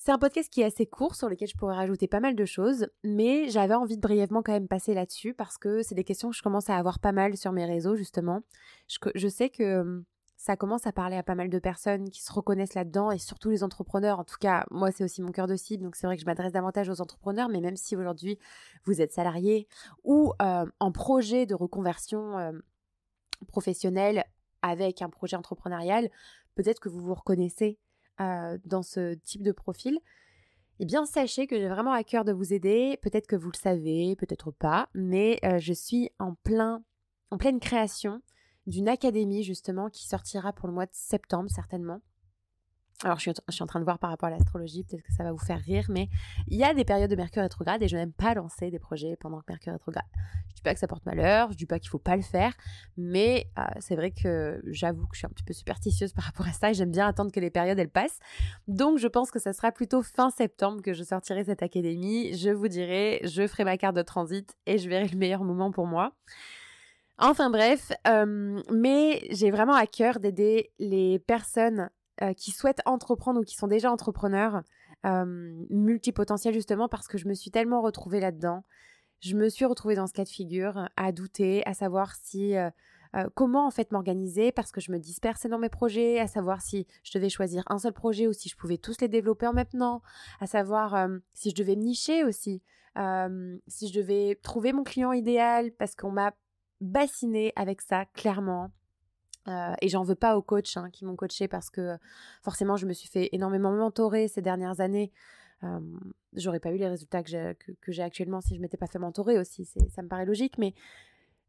C'est 0.01 0.13
un 0.13 0.19
podcast 0.19 0.49
qui 0.51 0.61
est 0.61 0.65
assez 0.65 0.87
court, 0.87 1.17
sur 1.17 1.29
lequel 1.29 1.49
je 1.49 1.57
pourrais 1.57 1.75
rajouter 1.75 2.07
pas 2.07 2.21
mal 2.21 2.37
de 2.37 2.45
choses, 2.45 2.87
mais 3.03 3.49
j'avais 3.49 3.75
envie 3.75 3.97
de 3.97 4.01
brièvement 4.01 4.43
quand 4.43 4.53
même 4.53 4.69
passer 4.69 4.95
là-dessus 4.95 5.35
parce 5.35 5.59
que 5.59 5.83
c'est 5.83 5.97
des 5.97 6.05
questions 6.05 6.31
que 6.31 6.37
je 6.37 6.43
commence 6.43 6.71
à 6.71 6.77
avoir 6.77 7.01
pas 7.01 7.13
mal 7.13 7.37
sur 7.37 7.51
mes 7.53 7.67
réseaux, 7.67 7.97
justement. 7.97 8.41
Je, 8.87 9.29
sais 9.29 9.51
que 9.51 10.05
ça 10.39 10.57
commence 10.57 10.87
à 10.87 10.93
parler 10.93 11.17
à 11.17 11.23
pas 11.23 11.35
mal 11.35 11.51
de 11.51 11.59
personnes 11.59 12.09
qui 12.09 12.23
se 12.23 12.33
reconnaissent 12.33 12.75
là-dedans 12.75 13.11
et 13.11 13.19
surtout 13.19 13.51
les 13.51 13.63
entrepreneurs. 13.63 14.19
En 14.19 14.25
tout 14.25 14.39
cas, 14.41 14.65
moi, 14.71 14.91
c'est 14.91 15.05
aussi 15.05 15.21
mon 15.21 15.33
cœur 15.33 15.47
de 15.47 15.57
cible, 15.57 15.85
donc 15.85 15.97
c'est 15.97 16.07
vrai 16.07 16.17
que 16.17 16.23
je 16.23 16.27
m'adresse 16.27 16.53
davantage 16.53 16.89
aux 16.89 17.03
entrepreneurs, 17.03 17.51
mais 17.51 17.61
même 17.61 17.77
si 17.77 17.95
aujourd'hui 17.97 18.39
vous 18.85 19.03
êtes 19.03 19.13
salarié 19.13 19.69
ou 20.05 20.33
en 20.39 20.93
projet 20.93 21.45
de 21.45 21.55
reconversion 21.55 22.55
professionnelle 23.47 24.25
avec 24.63 25.03
un 25.03 25.11
projet 25.11 25.37
entrepreneurial, 25.37 26.09
peut-être 26.55 26.81
que 26.81 26.89
vous 26.89 27.01
vous 27.01 27.15
reconnaissez 27.15 27.79
euh, 28.21 28.59
dans 28.65 28.83
ce 28.83 29.15
type 29.15 29.43
de 29.43 29.53
profil, 29.53 29.99
eh 30.81 30.87
bien 30.87 31.05
sachez 31.07 31.47
que 31.47 31.57
j'ai 31.57 31.69
vraiment 31.69 31.93
à 31.93 32.03
cœur 32.03 32.25
de 32.25 32.33
vous 32.33 32.53
aider. 32.53 32.99
Peut-être 33.03 33.27
que 33.27 33.37
vous 33.37 33.51
le 33.51 33.57
savez, 33.57 34.17
peut-être 34.17 34.51
pas, 34.51 34.89
mais 34.95 35.39
euh, 35.45 35.59
je 35.59 35.73
suis 35.73 36.11
en 36.19 36.35
plein, 36.35 36.83
en 37.31 37.39
pleine 37.39 37.61
création 37.61 38.21
d'une 38.69 38.89
académie 38.89 39.43
justement 39.43 39.89
qui 39.89 40.07
sortira 40.07 40.53
pour 40.53 40.69
le 40.69 40.75
mois 40.75 40.87
de 40.87 40.93
septembre 40.93 41.51
certainement. 41.51 42.01
Alors, 43.05 43.21
je 43.21 43.31
suis, 43.31 43.63
en 43.63 43.67
train 43.67 43.79
de 43.79 43.85
voir 43.85 44.01
par 44.01 44.11
rapport 44.11 44.27
à 44.27 44.31
l'astrologie, 44.31 44.83
peut-être 44.83 45.05
que 45.05 45.13
ça 45.13 45.23
va 45.23 45.31
vous 45.31 45.39
faire 45.39 45.61
rire, 45.61 45.87
mais 45.89 46.09
il 46.49 46.59
y 46.59 46.65
a 46.65 46.75
des 46.75 46.85
périodes 46.85 47.09
de 47.09 47.15
Mercure 47.15 47.43
rétrograde 47.43 47.81
et 47.81 47.87
je 47.87 47.97
n'aime 47.97 48.13
pas 48.13 48.35
lancer 48.35 48.73
des 48.73 48.81
projets 48.81 49.17
pendant 49.21 49.39
que 49.39 49.45
Mercure 49.49 49.73
rétrograde. 49.73 50.03
Je 50.49 50.55
dis 50.55 50.63
pas 50.63 50.75
que 50.75 50.81
ça 50.81 50.89
porte 50.89 51.07
malheur, 51.07 51.53
je 51.53 51.57
dis 51.57 51.67
pas 51.67 51.79
qu'il 51.79 51.91
faut 51.91 52.01
pas 52.01 52.17
le 52.17 52.23
faire, 52.23 52.53
mais 52.97 53.47
euh, 53.57 53.63
c'est 53.79 53.95
vrai 53.95 54.11
que 54.11 54.61
j'avoue 54.67 55.07
que 55.07 55.15
je 55.15 55.19
suis 55.19 55.27
un 55.27 55.31
petit 55.31 55.45
peu 55.45 55.53
superstitieuse 55.53 56.13
par 56.13 56.25
rapport 56.25 56.49
à 56.49 56.53
ça 56.53 56.71
et 56.71 56.75
j'aime 56.75 56.91
bien 56.91 57.07
attendre 57.07 57.31
que 57.31 57.39
les 57.39 57.51
périodes 57.51 57.79
elles 57.79 57.89
passent. 57.89 58.19
Donc, 58.67 58.99
je 58.99 59.07
pense 59.07 59.31
que 59.31 59.39
ça 59.39 59.53
sera 59.53 59.71
plutôt 59.71 60.03
fin 60.03 60.31
septembre 60.31 60.83
que 60.83 60.93
je 60.93 61.05
sortirai 61.05 61.45
cette 61.45 61.63
académie. 61.63 62.37
Je 62.37 62.51
vous 62.51 62.67
dirai, 62.67 63.21
je 63.23 63.47
ferai 63.47 63.63
ma 63.63 63.79
carte 63.79 63.95
de 63.95 64.03
transit 64.03 64.57
et 64.67 64.79
je 64.79 64.89
verrai 64.89 65.07
le 65.07 65.17
meilleur 65.17 65.45
moment 65.45 65.71
pour 65.71 65.87
moi. 65.87 66.15
Enfin 67.21 67.51
bref, 67.51 67.91
euh, 68.07 68.63
mais 68.71 69.27
j'ai 69.31 69.51
vraiment 69.51 69.75
à 69.75 69.87
cœur 69.87 70.21
d'aider 70.21 70.71
les 70.79 71.19
personnes 71.19 71.91
euh, 72.23 72.33
qui 72.33 72.53
souhaitent 72.53 72.81
entreprendre 72.85 73.41
ou 73.41 73.43
qui 73.43 73.57
sont 73.57 73.67
déjà 73.67 73.91
entrepreneurs, 73.91 74.63
euh, 75.05 75.25
multipotentiels 75.69 76.55
justement 76.55 76.89
parce 76.89 77.09
que 77.09 77.19
je 77.19 77.27
me 77.27 77.35
suis 77.35 77.51
tellement 77.51 77.83
retrouvée 77.83 78.21
là-dedans. 78.21 78.63
Je 79.21 79.35
me 79.35 79.49
suis 79.49 79.65
retrouvée 79.65 79.97
dans 79.97 80.07
ce 80.07 80.13
cas 80.13 80.23
de 80.23 80.29
figure, 80.29 80.89
à 80.97 81.11
douter, 81.11 81.67
à 81.67 81.75
savoir 81.75 82.15
si 82.15 82.55
comment 83.35 83.67
en 83.67 83.73
fait 83.73 83.91
m'organiser 83.91 84.53
parce 84.53 84.71
que 84.71 84.81
je 84.81 84.93
me 84.93 84.99
dispersais 85.01 85.49
dans 85.49 85.59
mes 85.59 85.69
projets, 85.69 86.21
à 86.21 86.29
savoir 86.29 86.61
si 86.61 86.87
je 87.03 87.19
devais 87.19 87.29
choisir 87.29 87.65
un 87.67 87.79
seul 87.79 87.93
projet 87.93 88.29
ou 88.29 88.33
si 88.33 88.49
je 88.49 88.55
pouvais 88.55 88.79
tous 88.79 89.01
les 89.01 89.09
développer 89.09 89.49
en 89.49 89.53
maintenant, 89.53 90.03
à 90.39 90.47
savoir 90.47 91.09
si 91.35 91.51
je 91.51 91.57
devais 91.57 91.75
me 91.75 91.83
nicher 91.83 92.23
aussi, 92.23 92.63
si 92.95 93.89
je 93.89 93.99
devais 93.99 94.39
trouver 94.41 94.73
mon 94.73 94.85
client 94.85 95.11
idéal 95.11 95.73
parce 95.73 95.97
qu'on 95.97 96.13
m'a 96.13 96.33
bassiné 96.81 97.53
avec 97.57 97.81
ça 97.81 98.05
clairement. 98.07 98.71
Euh, 99.49 99.73
et 99.81 99.89
j'en 99.89 100.03
veux 100.03 100.15
pas 100.15 100.37
aux 100.37 100.43
coachs 100.43 100.77
hein, 100.77 100.91
qui 100.91 101.05
m'ont 101.07 101.17
coaché 101.17 101.49
parce 101.49 101.71
que 101.71 101.97
forcément 102.43 102.77
je 102.77 102.87
me 102.87 102.93
suis 102.93 103.09
fait 103.09 103.31
énormément 103.33 103.73
mentorer 103.73 104.29
ces 104.29 104.43
dernières 104.43 104.81
années. 104.81 105.11
Euh, 105.65 105.81
J'aurais 106.35 106.61
pas 106.61 106.71
eu 106.71 106.77
les 106.77 106.89
résultats 106.89 107.23
que 107.23 107.53
j'ai 107.89 108.03
actuellement 108.03 108.41
si 108.41 108.55
je 108.55 108.61
m'étais 108.61 108.77
pas 108.77 108.87
fait 108.87 108.99
mentorer 108.99 109.39
aussi. 109.39 109.65
Ça 109.65 110.03
me 110.03 110.09
paraît 110.09 110.27
logique, 110.27 110.59
mais 110.59 110.75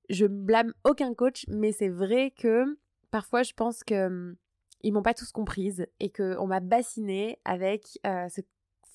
je 0.09 0.25
blâme 0.25 0.73
aucun 0.85 1.13
coach. 1.13 1.45
Mais 1.49 1.71
c'est 1.71 1.89
vrai 1.89 2.31
que 2.31 2.77
parfois 3.11 3.43
je 3.43 3.53
pense 3.53 3.83
que 3.83 4.07
hum, 4.07 4.35
ils 4.81 4.93
m'ont 4.93 5.03
pas 5.03 5.13
tous 5.13 5.31
comprise 5.31 5.85
et 5.99 6.09
qu'on 6.09 6.47
m'a 6.47 6.61
bassiné 6.61 7.39
avec 7.43 7.99
euh, 8.05 8.29
ce 8.29 8.41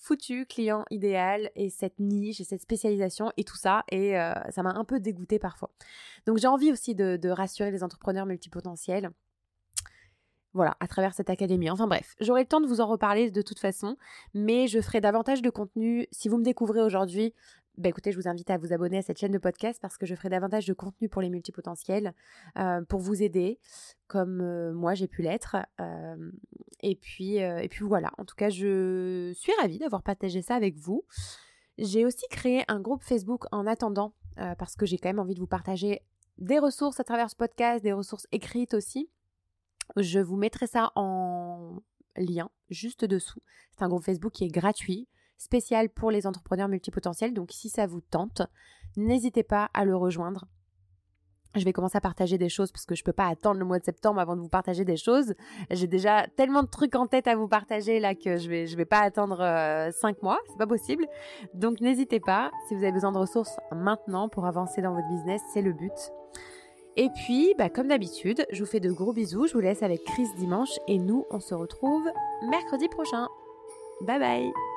foutu 0.04 0.44
client 0.44 0.84
idéal 0.90 1.50
et 1.56 1.70
cette 1.70 1.98
niche 1.98 2.40
et 2.40 2.44
cette 2.44 2.60
spécialisation 2.60 3.32
et 3.38 3.44
tout 3.44 3.56
ça. 3.56 3.84
Et 3.90 4.18
euh, 4.18 4.34
ça 4.50 4.62
m'a 4.62 4.74
un 4.74 4.84
peu 4.84 5.00
dégoûté 5.00 5.38
parfois. 5.38 5.70
Donc 6.26 6.38
j'ai 6.38 6.46
envie 6.46 6.70
aussi 6.70 6.94
de, 6.94 7.28
rassurer 7.28 7.70
les 7.70 7.82
entrepreneurs 7.82 8.26
multipotentiels. 8.26 9.10
Voilà, 10.52 10.76
à 10.78 10.86
travers 10.86 11.14
cette 11.14 11.30
académie. 11.30 11.68
Enfin 11.70 11.88
bref, 11.88 12.14
j'aurai 12.20 12.42
le 12.42 12.48
temps 12.48 12.60
de 12.60 12.66
vous 12.66 12.80
en 12.80 12.86
reparler 12.86 13.30
de 13.30 13.42
toute 13.42 13.58
façon, 13.58 13.96
mais 14.34 14.68
je 14.68 14.80
ferai 14.80 15.00
davantage 15.00 15.42
de 15.42 15.50
contenu. 15.50 16.06
Si 16.12 16.28
vous 16.28 16.36
me 16.36 16.44
découvrez 16.44 16.80
aujourd'hui, 16.80 17.34
bah 17.76 17.88
écoutez, 17.88 18.12
je 18.12 18.16
vous 18.16 18.28
invite 18.28 18.50
à 18.50 18.56
vous 18.56 18.72
abonner 18.72 18.98
à 18.98 19.02
cette 19.02 19.18
chaîne 19.18 19.32
de 19.32 19.38
podcast 19.38 19.80
parce 19.82 19.98
que 19.98 20.06
je 20.06 20.14
ferai 20.14 20.28
davantage 20.28 20.64
de 20.64 20.72
contenu 20.74 21.08
pour 21.08 21.22
les 21.22 21.28
multipotentiels, 21.28 22.14
euh, 22.56 22.82
pour 22.82 23.00
vous 23.00 23.20
aider, 23.20 23.58
comme 24.06 24.40
euh, 24.40 24.72
moi 24.72 24.94
j'ai 24.94 25.08
pu 25.08 25.22
l'être. 25.22 25.56
Euh, 25.80 26.30
et, 26.82 26.94
puis, 26.94 27.36
et 27.36 27.68
puis 27.68 27.84
voilà, 27.84 28.12
en 28.18 28.24
tout 28.24 28.36
cas, 28.36 28.48
je 28.48 29.32
suis 29.34 29.52
ravie 29.60 29.78
d'avoir 29.78 30.02
partagé 30.02 30.40
ça 30.40 30.54
avec 30.54 30.76
vous. 30.76 31.04
J'ai 31.78 32.04
aussi 32.04 32.26
créé 32.30 32.62
un 32.68 32.78
groupe 32.78 33.02
Facebook 33.02 33.46
en 33.50 33.66
attendant, 33.66 34.14
parce 34.36 34.76
que 34.76 34.86
j'ai 34.86 34.98
quand 34.98 35.08
même 35.08 35.18
envie 35.18 35.34
de 35.34 35.40
vous 35.40 35.46
partager 35.46 36.02
des 36.38 36.58
ressources 36.58 37.00
à 37.00 37.04
travers 37.04 37.30
ce 37.30 37.36
podcast, 37.36 37.82
des 37.82 37.92
ressources 37.92 38.26
écrites 38.30 38.74
aussi. 38.74 39.08
Je 39.96 40.20
vous 40.20 40.36
mettrai 40.36 40.66
ça 40.66 40.92
en 40.94 41.82
lien 42.16 42.50
juste 42.70 43.04
dessous. 43.04 43.40
C'est 43.72 43.82
un 43.82 43.88
groupe 43.88 44.04
Facebook 44.04 44.32
qui 44.32 44.44
est 44.44 44.48
gratuit 44.48 45.08
spécial 45.38 45.88
pour 45.90 46.10
les 46.10 46.26
entrepreneurs 46.26 46.68
multipotentiels. 46.68 47.34
Donc 47.34 47.50
si 47.52 47.68
ça 47.68 47.86
vous 47.86 48.00
tente, 48.00 48.42
n'hésitez 48.96 49.42
pas 49.42 49.70
à 49.74 49.84
le 49.84 49.96
rejoindre. 49.96 50.46
Je 51.56 51.64
vais 51.64 51.72
commencer 51.72 51.96
à 51.96 52.00
partager 52.00 52.36
des 52.36 52.48
choses 52.48 52.72
parce 52.72 52.84
que 52.84 52.96
je 52.96 53.02
ne 53.02 53.04
peux 53.04 53.12
pas 53.12 53.28
attendre 53.28 53.60
le 53.60 53.64
mois 53.64 53.78
de 53.78 53.84
septembre 53.84 54.18
avant 54.18 54.34
de 54.34 54.40
vous 54.40 54.48
partager 54.48 54.84
des 54.84 54.96
choses. 54.96 55.34
J'ai 55.70 55.86
déjà 55.86 56.26
tellement 56.36 56.64
de 56.64 56.68
trucs 56.68 56.96
en 56.96 57.06
tête 57.06 57.28
à 57.28 57.36
vous 57.36 57.46
partager 57.46 58.00
là 58.00 58.16
que 58.16 58.38
je 58.38 58.48
vais 58.48 58.66
je 58.66 58.76
vais 58.76 58.84
pas 58.84 58.98
attendre 58.98 59.40
euh, 59.40 59.92
cinq 59.92 60.20
mois, 60.22 60.40
c'est 60.48 60.58
pas 60.58 60.66
possible. 60.66 61.06
Donc 61.54 61.80
n'hésitez 61.80 62.18
pas 62.18 62.50
si 62.66 62.74
vous 62.74 62.82
avez 62.82 62.92
besoin 62.92 63.12
de 63.12 63.18
ressources 63.18 63.56
maintenant 63.70 64.28
pour 64.28 64.46
avancer 64.46 64.82
dans 64.82 64.94
votre 64.94 65.08
business, 65.08 65.42
c'est 65.52 65.62
le 65.62 65.72
but. 65.72 65.92
Et 66.96 67.08
puis, 67.10 67.54
bah, 67.58 67.70
comme 67.70 67.88
d'habitude, 67.88 68.46
je 68.52 68.62
vous 68.62 68.70
fais 68.70 68.80
de 68.80 68.92
gros 68.92 69.12
bisous. 69.12 69.46
Je 69.48 69.54
vous 69.54 69.60
laisse 69.60 69.82
avec 69.82 70.04
Chris 70.04 70.28
dimanche 70.36 70.78
et 70.86 70.98
nous, 70.98 71.24
on 71.30 71.40
se 71.40 71.54
retrouve 71.54 72.08
mercredi 72.48 72.88
prochain. 72.88 73.26
Bye 74.00 74.18
bye 74.18 74.73